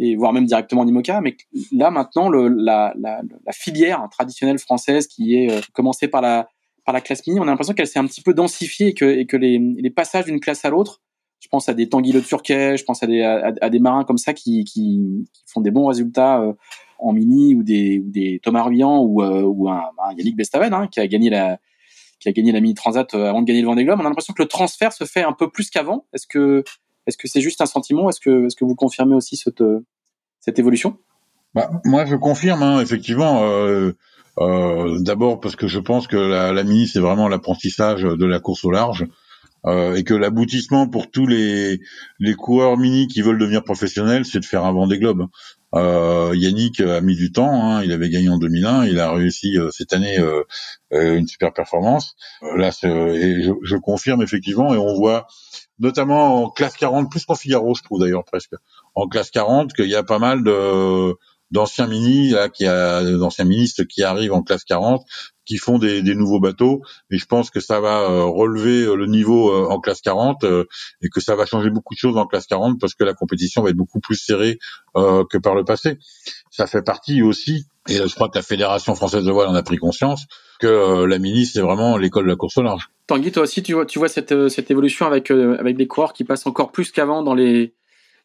[0.00, 1.20] et voire même directement en IMOCA.
[1.20, 1.36] Mais
[1.72, 2.94] là, maintenant, la,
[3.52, 6.48] filière traditionnelle française qui est euh, commencée par la,
[6.86, 8.94] par la classe mini, on a l'impression qu'elle s'est un petit peu densifiée et
[9.26, 11.02] que, les, passages d'une classe à l'autre,
[11.38, 14.32] je pense à des Tanguy Turquet, je pense à des, à, des marins comme ça
[14.32, 16.54] qui, qui, font des bons résultats euh,
[16.98, 20.72] en mini ou des, ou des Thomas Ruyant ou, euh, ou un, un, Yannick Bestaven
[20.72, 21.58] hein, qui a gagné la
[22.18, 23.98] qui a gagné la mini transat avant de gagner le Vendée Globe.
[23.98, 26.04] On a l'impression que le transfert se fait un peu plus qu'avant.
[26.12, 26.64] Est-ce que
[27.06, 28.08] est-ce que c'est juste un sentiment?
[28.08, 29.62] Est-ce que, est-ce que vous confirmez aussi cette,
[30.40, 30.98] cette évolution?
[31.54, 33.42] Bah, Moi, je confirme, hein, effectivement.
[33.44, 33.92] Euh,
[34.38, 38.40] euh, D'abord parce que je pense que la, la mini, c'est vraiment l'apprentissage de la
[38.40, 39.06] course au large.
[39.66, 41.80] Euh, et que l'aboutissement pour tous les,
[42.18, 45.26] les coureurs mini qui veulent devenir professionnels, c'est de faire un Vendée Globe.
[45.74, 49.56] Euh, Yannick a mis du temps, hein, il avait gagné en 2001, il a réussi
[49.56, 50.42] euh, cette année euh,
[50.92, 52.16] euh une super performance.
[52.56, 55.26] là, et je, je, confirme effectivement, et on voit
[55.80, 58.54] notamment en classe 40, plus qu'en Figaro, je trouve d'ailleurs presque,
[58.94, 61.14] en classe 40, qu'il y a pas mal de
[61.50, 65.04] d'anciens mini là qui a d'anciens ministres qui arrivent en classe 40
[65.44, 68.94] qui font des, des, nouveaux bateaux et je pense que ça va euh, relever euh,
[68.94, 72.26] le niveau euh, en classe 40 et que ça va changer beaucoup de choses en
[72.26, 74.58] classe 40 parce que la compétition va être beaucoup plus serrée
[74.94, 75.98] que par le passé.
[76.50, 79.62] Ça fait partie aussi et je crois que la Fédération française de voile en a
[79.62, 80.26] pris conscience
[80.60, 82.90] que la mini c'est vraiment l'école de la course au large.
[83.06, 86.24] Tanguy, toi aussi tu vois tu vois cette cette évolution avec avec des coureurs qui
[86.24, 87.72] passent encore plus qu'avant dans les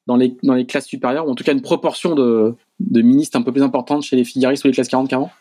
[0.07, 3.37] dans les, dans les classes supérieures, ou en tout cas une proportion de, de ministres
[3.37, 5.31] un peu plus importante chez les figaristes ou les classes 40 qu'avant?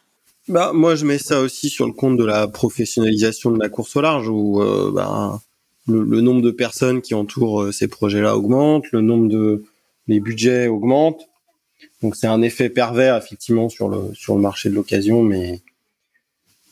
[0.49, 3.97] Bah, Moi, je mets ça aussi sur le compte de la professionnalisation de la course
[3.97, 5.41] au large, où euh, bah,
[5.87, 9.65] le, le, nombre de personnes qui entourent euh, ces projets-là augmente, le nombre de
[10.07, 11.29] les budgets augmente.
[12.03, 15.63] Donc c'est un effet pervers effectivement sur le sur le marché de l'occasion, mais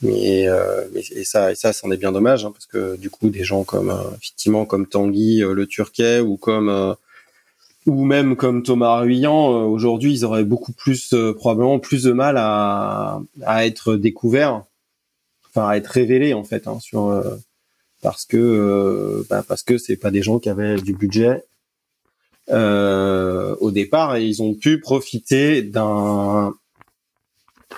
[0.02, 0.84] mais, euh,
[1.14, 3.62] et ça et ça c'en est bien dommage hein, parce que du coup des gens
[3.62, 6.94] comme euh, effectivement comme Tanguy euh, le Turquet ou comme euh,
[7.86, 12.36] ou même comme Thomas Ruyant, euh, aujourd'hui, ils auraient beaucoup plus, probablement plus de mal
[12.38, 14.62] à, à être découverts,
[15.48, 17.22] enfin à être révélés en fait, hein, sur
[18.00, 21.42] parce que bah, parce que c'est pas des gens qui avaient du budget
[22.48, 26.54] au départ et ils ont pu profiter d'un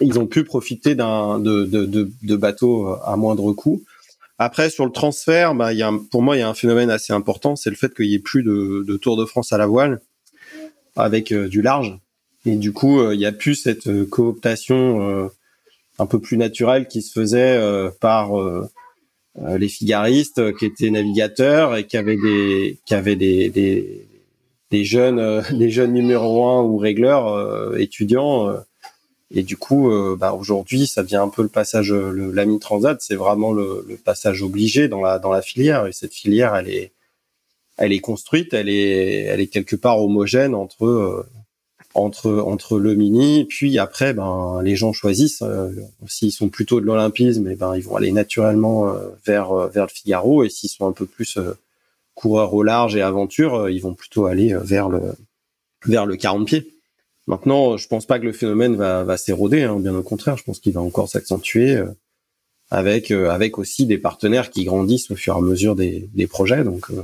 [0.01, 3.83] ils ont pu profiter d'un de, de, de, de bateaux à moindre coût
[4.39, 7.13] après, sur le transfert, bah, y a pour moi, il y a un phénomène assez
[7.13, 9.67] important, c'est le fait qu'il y ait plus de, de, Tour de France à la
[9.67, 10.01] voile
[10.97, 11.99] avec euh, du large.
[12.45, 15.31] Et du coup, euh, il y a plus cette euh, cooptation
[15.99, 17.57] un peu plus naturelle qui se faisait
[18.01, 18.33] par
[19.37, 24.09] les figaristes qui étaient navigateurs et qui avaient des qui avaient des, des,
[24.73, 28.53] des jeunes des jeunes numéro un ou régleurs étudiants
[29.35, 33.01] et du coup, euh, bah, aujourd'hui, ça devient un peu le passage, le l'ami transat,
[33.01, 35.87] c'est vraiment le, le, passage obligé dans la dans la filière.
[35.87, 36.93] Et cette filière, elle est
[37.77, 41.27] elle est construite, elle est elle est quelque part homogène entre euh,
[41.95, 45.43] entre entre le mini, puis après, ben les gens choisissent.
[45.43, 45.71] Euh,
[46.07, 49.85] s'ils sont plutôt de l'olympisme, eh ben ils vont aller naturellement euh, vers euh, vers
[49.85, 51.39] le Figaro, et s'ils sont un peu plus
[52.15, 55.01] coureurs au large et aventure, ils vont plutôt aller vers le
[55.87, 56.74] vers le 40 pieds.
[57.27, 60.45] Maintenant, je pense pas que le phénomène va, va s'éroder, hein, bien au contraire, je
[60.45, 61.87] pense qu'il va encore s'accentuer euh,
[62.71, 66.27] avec euh, avec aussi des partenaires qui grandissent au fur et à mesure des, des
[66.27, 66.65] projets.
[66.65, 67.03] Donc, euh,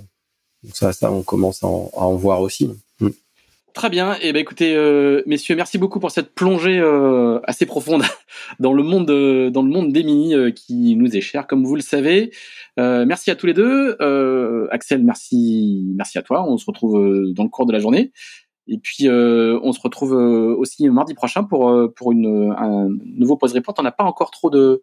[0.73, 2.71] ça, ça, on commence à en, à en voir aussi.
[3.01, 3.09] Mm.
[3.73, 4.15] Très bien.
[4.15, 8.03] Et eh ben écoutez, euh, messieurs, merci beaucoup pour cette plongée euh, assez profonde
[8.59, 11.83] dans le monde dans le monde des mini qui nous est cher, comme vous le
[11.83, 12.33] savez.
[12.77, 13.97] merci à tous les deux.
[14.73, 16.45] Axel, merci, merci à toi.
[16.49, 18.11] On se retrouve dans le cours de la journée.
[18.71, 22.89] Et puis, euh, on se retrouve euh, aussi mardi prochain pour, euh, pour une, un
[23.17, 23.75] nouveau pause report.
[23.79, 24.83] On n'a pas encore trop de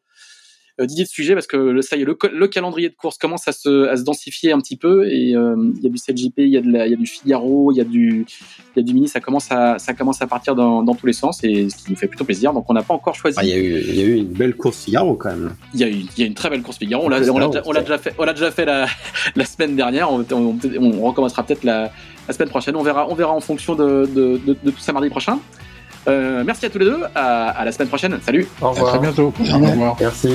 [0.80, 3.52] d'idées de sujet parce que ça y est, le, le, calendrier de course commence à
[3.52, 6.58] se, à se densifier un petit peu et il y a du CLJP, il y
[6.58, 8.28] a de la, il y a du Figaro, il y a du,
[8.76, 11.14] y a du mini, ça commence à, ça commence à partir dans, dans tous les
[11.14, 12.54] sens et ce qui nous fait plutôt plaisir.
[12.54, 13.40] Donc on n'a pas encore choisi.
[13.40, 15.56] Ah, il y a eu, il y a eu une belle course Figaro quand même.
[15.74, 17.06] Il y a eu, y a une très belle course Figaro.
[17.06, 18.86] On l'a, l'a déjà fait, on l'a déjà fait la,
[19.36, 20.12] la semaine dernière.
[20.12, 21.92] On, on, on recommencera peut-être la,
[22.28, 22.76] la semaine prochaine.
[22.76, 25.40] On verra, on verra en fonction de, de, de, de tout ça mardi prochain.
[26.08, 27.00] Euh, merci à tous les deux.
[27.16, 28.18] À, à la semaine prochaine.
[28.26, 28.48] Salut.
[28.62, 28.88] Au revoir.
[28.88, 29.34] À très bientôt.
[29.40, 29.96] Au revoir.
[30.00, 30.30] Merci.